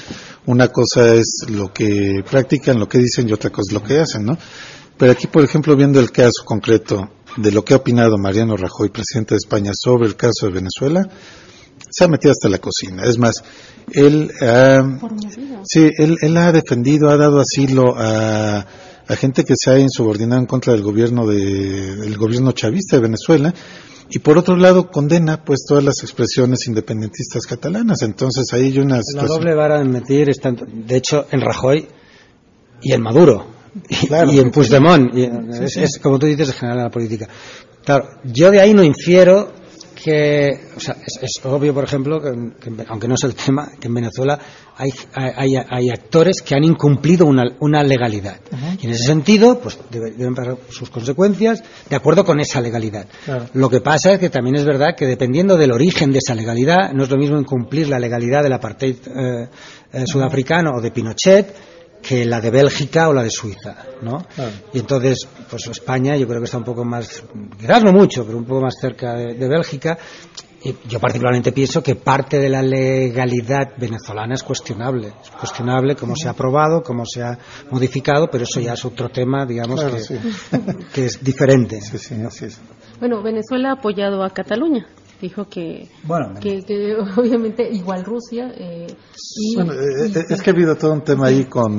una 0.45 0.67
cosa 0.69 1.13
es 1.13 1.45
lo 1.49 1.71
que 1.73 2.23
practican, 2.30 2.80
lo 2.80 2.88
que 2.88 2.99
dicen 2.99 3.30
y 3.30 3.34
otra 3.34 3.49
cosa 3.49 3.69
es 3.69 3.73
lo 3.73 3.84
que 3.84 3.99
hacen, 3.99 4.26
¿no? 4.26 4.38
Pero 4.97 5.12
aquí, 5.12 5.28
por 5.28 5.43
ejemplo, 5.43 5.76
viendo 5.76 5.99
el 5.99 6.12
caso 6.12 6.43
concreto 6.45 7.10
de 7.38 7.52
lo 7.52 7.63
que 7.65 7.73
ha 7.73 7.78
opinado 7.78 8.17
Mariano 8.17 8.56
Rajoy, 8.56 8.89
presidente 8.89 9.34
de 9.34 9.39
España, 9.39 9.71
sobre 9.73 10.08
el 10.08 10.15
caso 10.15 10.45
de 10.45 10.52
Venezuela, 10.52 11.08
se 11.89 12.04
ha 12.04 12.08
metido 12.08 12.32
hasta 12.32 12.49
la 12.49 12.60
cocina. 12.60 13.04
Es 13.04 13.17
más, 13.17 13.43
él, 13.91 14.32
ha, 14.41 14.99
sí, 15.63 15.89
él, 15.97 16.38
ha 16.38 16.52
defendido, 16.52 17.10
ha 17.10 17.17
dado 17.17 17.39
asilo 17.39 17.95
a, 17.97 18.65
gente 19.17 19.43
que 19.43 19.54
se 19.56 19.69
ha 19.69 19.80
insubordinado 19.80 20.41
en 20.41 20.47
contra 20.47 20.73
del 20.73 20.82
gobierno 20.82 21.28
de, 21.28 21.95
del 21.97 22.17
gobierno 22.17 22.52
chavista 22.52 22.95
de 22.95 23.02
Venezuela 23.04 23.54
y 24.10 24.20
por 24.20 24.38
otro 24.38 24.56
lado 24.56 24.89
condena 24.89 25.44
pues 25.44 25.66
todas 25.68 25.84
las 25.84 26.02
expresiones 26.04 26.68
independentistas 26.68 27.46
catalanas. 27.46 28.02
Entonces 28.02 28.46
ahí 28.54 28.66
hay 28.66 28.80
una 28.80 29.00
La 29.13 29.24
doble 29.24 29.56
vara 29.56 29.80
de 29.80 29.86
metir 29.86 30.30
está, 30.30 30.52
de 30.52 30.96
hecho, 30.96 31.28
en 31.32 31.42
Rajoy 31.42 31.88
y 32.82 32.94
en 32.94 33.02
Maduro 33.02 33.48
y, 33.89 34.39
en 34.39 34.52
Puigdemont. 34.52 35.16
Y 35.16 35.30
es, 35.80 36.00
como 36.00 36.20
tú 36.20 36.28
dices, 36.28 36.50
en 36.50 36.54
general 36.56 36.78
en 36.80 36.84
la 36.86 36.92
política. 36.92 37.28
Claro, 37.84 38.08
yo 38.24 38.52
de 38.52 38.62
ahí 38.62 38.74
no 38.74 38.84
infiero 38.84 39.52
que, 40.04 40.60
o 40.76 40.80
sea, 40.80 40.98
es, 41.22 41.39
obvio, 41.46 41.74
por 41.74 41.86
ejemplo, 41.86 42.22
que, 42.22 42.30
aunque 42.89 43.08
no 43.08 43.16
es 43.16 43.24
el 43.24 43.36
tema, 43.46 43.72
que 43.80 43.88
en 43.88 43.94
Venezuela 43.94 44.38
hay, 44.76 44.92
hay, 45.13 45.56
hay 45.56 45.89
actores 45.89 46.42
que 46.42 46.56
han 46.56 46.63
incumplido 46.63 47.26
una, 47.26 47.44
una 47.60 47.84
legalidad. 47.84 48.38
Y 48.82 48.88
en 48.88 48.92
ese 48.92 49.06
sentido, 49.06 49.60
pues 49.60 49.78
deben 49.89 50.36
pagar 50.36 50.58
sus 50.70 50.89
consecuencias 50.89 51.63
de 51.89 51.96
acuerdo 51.96 52.26
con 52.26 52.39
esa 52.39 52.60
legalidad. 52.60 53.08
Lo 53.54 53.70
que 53.70 53.80
pasa 53.80 54.13
es 54.13 54.20
que 54.20 54.30
también 54.30 54.56
es 54.56 54.66
verdad 54.66 54.96
que 54.98 55.06
dependiendo 55.06 55.56
del 55.56 55.72
origen 55.72 56.12
de 56.12 56.20
esa 56.20 56.36
legalidad, 56.36 56.92
no 56.94 57.04
es 57.04 57.10
lo 57.10 57.18
mismo 57.18 57.39
incumplir 57.39 57.88
la 57.88 58.00
legalidad 58.00 58.44
del 58.44 58.54
apartheid 58.54 58.96
eh, 59.08 59.48
eh, 59.94 60.04
sudafricano 60.06 60.72
o 60.76 60.82
de 60.82 60.92
Pinochet 60.92 61.56
que 62.04 62.26
la 62.26 62.42
de 62.42 62.52
Bélgica 62.52 63.08
o 63.08 63.13
la 63.13 63.24
de 63.24 63.30
Suiza, 63.30 63.76
¿no? 64.02 64.26
Y 64.74 64.80
entonces, 64.80 65.28
pues 65.50 65.66
España 65.68 66.18
yo 66.18 66.28
creo 66.28 66.39
que 66.39 66.46
está 66.46 66.58
un 66.58 66.66
poco 66.66 66.84
más, 66.84 67.24
quizás 67.58 67.84
no 67.84 67.94
mucho, 67.94 68.26
pero 68.26 68.38
un 68.38 68.44
poco 68.44 68.62
más 68.62 68.76
cerca 68.80 69.16
de, 69.16 69.48
Bélgica. 69.48 69.98
Y 70.66 70.76
yo 70.88 70.98
particularmente 71.00 71.52
pienso 71.52 71.84
que 71.84 71.96
parte 71.96 72.39
de 72.39 72.50
la 72.50 72.62
legalidad 72.62 73.74
venezolana 73.78 74.34
es 74.34 74.44
cuestionable. 74.44 75.13
Es 75.22 75.32
cuestionable 75.32 75.96
cómo 75.96 76.16
se 76.16 76.28
ha 76.28 76.32
aprobado, 76.32 76.82
cómo 76.82 77.06
se 77.06 77.22
ha 77.22 77.38
modificado, 77.70 78.30
pero 78.30 78.46
eso 78.46 78.62
ya 78.62 78.74
es 78.74 78.86
otro 78.86 79.10
tema, 79.10 79.46
digamos, 79.46 79.84
que, 79.84 80.20
que, 80.94 81.06
es 81.06 81.22
diferente. 81.22 81.80
Bueno, 83.00 83.22
Venezuela 83.22 83.72
ha 83.72 83.74
apoyado 83.74 84.24
a 84.24 84.30
Cataluña 84.30 84.88
dijo 85.23 85.45
que, 85.45 85.88
bueno, 86.03 86.33
que, 86.39 86.62
obviamente 87.17 87.67
igual 87.71 88.03
Rusia. 88.03 88.51
Eh, 88.55 88.88
bueno, 89.55 89.73
eh, 89.73 90.12
eh, 90.13 90.23
es 90.29 90.41
que 90.41 90.49
ha 90.49 90.53
habido 90.53 90.75
todo 90.75 90.93
un 90.93 91.01
tema 91.01 91.27
ahí 91.27 91.45
con, 91.45 91.77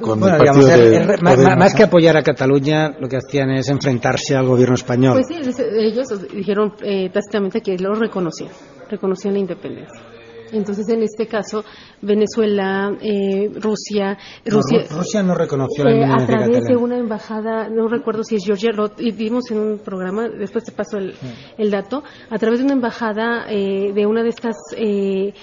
con, 0.00 0.22
el 0.22 0.38
partido 0.38 0.66
de, 0.66 1.18
más, 1.56 1.74
que 1.74 1.84
apoyar 1.84 2.16
a 2.16 2.22
Cataluña, 2.22 2.90
lo 3.00 3.08
que 3.08 3.16
hacían 3.16 3.50
es 3.50 3.68
enfrentarse 3.68 4.36
al 4.36 4.46
gobierno 4.46 4.74
español. 4.74 5.14
Pues 5.14 5.26
sí, 5.26 5.62
ellos 5.78 6.06
dijeron 6.32 6.74
tácitamente 7.12 7.60
que 7.60 7.78
lo 7.78 7.94
reconocían, 7.94 8.50
reconocían 8.90 9.34
la 9.34 9.40
independencia. 9.40 10.13
Entonces, 10.54 10.88
en 10.88 11.02
este 11.02 11.26
caso, 11.26 11.64
Venezuela, 12.02 12.96
eh, 13.00 13.50
Rusia, 13.54 14.16
Rusia, 14.44 14.86
no, 14.90 14.96
Rusia 14.96 15.22
no 15.22 15.34
reconoció 15.34 15.84
la 15.84 15.90
eh, 15.90 16.04
A 16.04 16.26
través 16.26 16.64
de 16.64 16.76
una 16.76 16.96
embajada, 16.96 17.68
no 17.68 17.88
recuerdo 17.88 18.22
si 18.24 18.36
es 18.36 18.44
Georgia, 18.44 18.70
lo 18.72 18.90
vimos 19.16 19.50
en 19.50 19.58
un 19.58 19.78
programa, 19.78 20.28
después 20.28 20.64
te 20.64 20.72
paso 20.72 20.98
el, 20.98 21.14
el 21.58 21.70
dato, 21.70 22.02
a 22.30 22.38
través 22.38 22.60
de 22.60 22.64
una 22.64 22.74
embajada 22.74 23.46
eh, 23.48 23.92
de 23.92 24.06
una 24.06 24.22
de 24.22 24.28
estas 24.28 24.56
eh, 24.76 25.34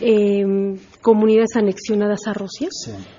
eh, 0.00 0.76
comunidades 1.04 1.54
anexionadas 1.54 2.20
a 2.26 2.32
Rusia. 2.32 2.68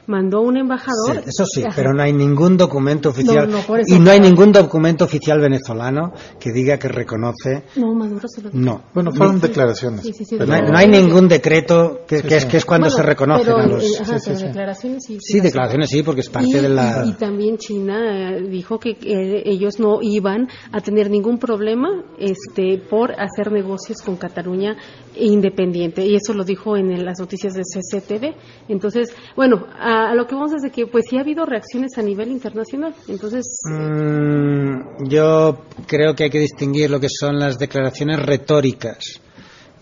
Mandó 0.07 0.41
un 0.41 0.57
embajador. 0.57 1.23
eso 1.25 1.45
sí, 1.45 1.63
pero 1.75 1.93
no 1.93 2.01
hay 2.01 2.13
ningún 2.13 2.57
documento 2.57 3.09
oficial 3.09 3.47
y 3.85 3.99
no 3.99 4.09
hay 4.09 4.19
ningún 4.19 4.51
documento 4.51 5.05
oficial 5.05 5.39
venezolano 5.39 6.11
que 6.39 6.51
diga 6.51 6.79
que 6.79 6.87
reconoce. 6.87 7.63
No, 7.75 7.93
Maduro 7.93 8.27
se 8.27 8.41
lo 8.41 8.49
dijo. 8.49 8.59
No, 8.59 8.81
bueno, 8.91 9.11
fueron 9.11 9.39
declaraciones. 9.39 10.03
no, 10.31 10.77
hay, 10.77 10.87
ningún 10.87 11.27
decreto 11.27 12.01
que, 12.07 12.23
es, 12.27 12.45
que 12.45 12.57
es 12.57 12.65
cuando 12.65 12.89
se 12.89 13.03
reconocen 13.03 13.53
a 13.53 13.67
los. 13.67 13.83
Eh, 13.83 14.45
declaraciones 14.47 15.03
sí. 15.05 15.19
Sí, 15.21 15.39
declaraciones 15.39 15.89
sí, 15.89 16.01
porque 16.01 16.21
es 16.21 16.29
parte 16.29 16.59
de 16.59 16.69
la. 16.69 17.05
Y, 17.05 17.13
también 17.13 17.57
China 17.59 18.35
eh, 18.35 18.47
dijo 18.49 18.79
que 18.79 18.97
ellos 19.45 19.79
no 19.79 19.99
iban 20.01 20.47
a 20.71 20.81
tener 20.81 21.11
ningún 21.11 21.37
problema 21.37 22.03
este 22.17 22.79
por 22.89 23.11
hacer 23.11 23.51
negocios 23.51 24.01
con 24.03 24.15
Cataluña 24.15 24.75
independiente 25.15 26.03
y 26.05 26.15
eso 26.15 26.33
lo 26.33 26.43
dijo 26.43 26.75
en 26.75 27.05
las 27.05 27.19
noticias 27.19 27.53
de 27.53 27.63
CCTV. 27.79 28.35
Entonces, 28.67 29.13
bueno, 29.35 29.65
a, 29.79 30.13
lo 30.15 30.25
que 30.27 30.35
vamos 30.35 30.53
es 30.53 30.61
de 30.61 30.71
que 30.71 30.87
pues 30.87 31.05
sí 31.09 31.17
ha 31.17 31.21
habido 31.21 31.45
reacciones 31.45 31.97
a 31.97 32.01
nivel 32.01 32.31
internacional. 32.31 32.93
Entonces, 33.07 33.45
mm, 33.65 35.07
yo 35.07 35.59
creo 35.87 36.15
que 36.15 36.25
hay 36.25 36.29
que 36.29 36.39
distinguir 36.39 36.89
lo 36.89 36.99
que 36.99 37.09
son 37.09 37.39
las 37.39 37.57
declaraciones 37.57 38.19
retóricas 38.19 39.21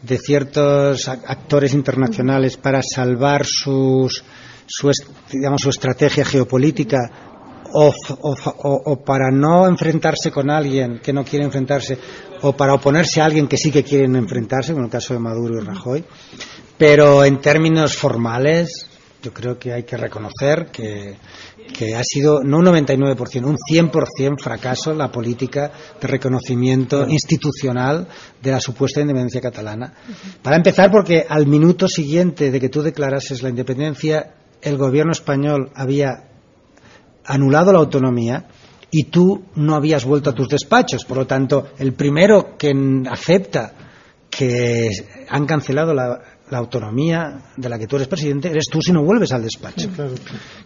de 0.01 0.17
ciertos 0.17 1.07
actores 1.07 1.73
internacionales 1.73 2.57
para 2.57 2.81
salvar 2.83 3.45
sus, 3.45 4.23
su, 4.65 4.91
digamos, 5.31 5.61
su 5.61 5.69
estrategia 5.69 6.25
geopolítica 6.25 7.09
o, 7.73 9.03
para 9.03 9.31
no 9.31 9.67
enfrentarse 9.67 10.31
con 10.31 10.49
alguien 10.49 10.99
que 10.99 11.11
no 11.11 11.23
quiere 11.23 11.45
enfrentarse 11.45 11.97
o 12.41 12.53
para 12.53 12.73
oponerse 12.73 13.21
a 13.21 13.25
alguien 13.25 13.47
que 13.47 13.57
sí 13.57 13.71
que 13.71 13.83
quieren 13.83 14.15
enfrentarse, 14.15 14.73
como 14.73 14.85
el 14.85 14.91
caso 14.91 15.13
de 15.13 15.19
Maduro 15.19 15.61
y 15.61 15.65
Rajoy. 15.65 16.03
Pero 16.77 17.23
en 17.23 17.39
términos 17.39 17.95
formales, 17.95 18.89
yo 19.21 19.33
creo 19.33 19.57
que 19.57 19.73
hay 19.73 19.83
que 19.83 19.95
reconocer 19.95 20.67
que, 20.71 21.15
que 21.73 21.95
ha 21.95 22.03
sido 22.03 22.43
no 22.43 22.57
un 22.57 22.65
99%, 22.65 23.45
un 23.45 23.57
100% 23.57 24.41
fracaso 24.41 24.93
la 24.93 25.11
política 25.11 25.71
de 25.99 26.07
reconocimiento 26.07 27.07
institucional 27.07 28.07
de 28.41 28.51
la 28.51 28.59
supuesta 28.59 29.01
independencia 29.01 29.41
catalana. 29.41 29.93
Para 30.41 30.57
empezar, 30.57 30.91
porque 30.91 31.25
al 31.27 31.47
minuto 31.47 31.87
siguiente 31.87 32.51
de 32.51 32.59
que 32.59 32.69
tú 32.69 32.81
declarases 32.81 33.41
la 33.41 33.49
independencia, 33.49 34.35
el 34.61 34.77
gobierno 34.77 35.11
español 35.11 35.71
había 35.75 36.29
anulado 37.25 37.71
la 37.71 37.79
autonomía 37.79 38.47
y 38.91 39.05
tú 39.05 39.45
no 39.55 39.75
habías 39.75 40.05
vuelto 40.05 40.29
a 40.29 40.35
tus 40.35 40.49
despachos. 40.49 41.05
Por 41.05 41.17
lo 41.17 41.27
tanto, 41.27 41.69
el 41.79 41.93
primero 41.93 42.57
que 42.57 42.73
acepta 43.09 43.73
que 44.29 44.89
han 45.29 45.45
cancelado 45.45 45.93
la 45.93 46.21
la 46.49 46.57
autonomía 46.57 47.51
de 47.55 47.69
la 47.69 47.79
que 47.79 47.87
tú 47.87 47.95
eres 47.95 48.07
presidente 48.07 48.49
eres 48.49 48.65
tú 48.69 48.81
si 48.81 48.91
no 48.91 49.03
vuelves 49.03 49.31
al 49.31 49.43
despacho. 49.43 49.89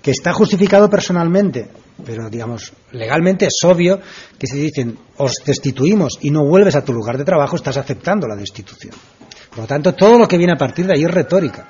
Que 0.01 0.11
está 0.11 0.33
justificado 0.33 0.89
personalmente, 0.89 1.69
pero 2.05 2.29
digamos, 2.29 2.73
legalmente 2.91 3.45
es 3.45 3.59
obvio 3.63 3.99
que 4.37 4.47
si 4.47 4.59
dicen 4.59 4.97
os 5.17 5.35
destituimos 5.45 6.19
y 6.21 6.31
no 6.31 6.45
vuelves 6.45 6.75
a 6.75 6.83
tu 6.83 6.93
lugar 6.93 7.17
de 7.17 7.25
trabajo, 7.25 7.55
estás 7.55 7.77
aceptando 7.77 8.27
la 8.27 8.35
destitución. 8.35 8.93
Por 9.49 9.59
lo 9.59 9.67
tanto, 9.67 9.93
todo 9.93 10.19
lo 10.19 10.27
que 10.27 10.37
viene 10.37 10.53
a 10.53 10.57
partir 10.57 10.85
de 10.85 10.93
ahí 10.93 11.03
es 11.03 11.11
retórica. 11.11 11.65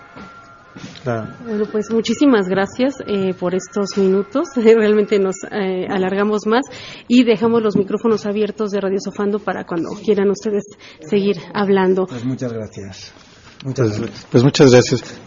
Bueno, 1.45 1.65
pues 1.71 1.89
muchísimas 1.91 2.47
gracias 2.47 2.95
eh, 3.07 3.34
por 3.34 3.55
estos 3.55 3.97
minutos. 3.97 4.49
Realmente 4.55 5.19
nos 5.19 5.36
eh, 5.49 5.88
alargamos 5.89 6.45
más 6.45 6.65
y 7.07 7.23
dejamos 7.23 7.63
los 7.63 7.75
micrófonos 7.77 8.25
abiertos 8.25 8.71
de 8.71 8.81
Radio 8.81 8.97
Sofando 8.99 9.39
para 9.39 9.63
cuando 9.65 9.89
quieran 10.03 10.29
ustedes 10.29 10.65
seguir 10.99 11.38
hablando. 11.53 12.05
Pues 12.05 12.25
muchas 12.25 12.51
gracias. 12.51 13.13
Muchas 13.63 13.87
pues, 13.87 13.99
gracias. 13.99 14.27
Pues 14.31 14.43
muchas 14.43 14.71
gracias. 14.71 15.19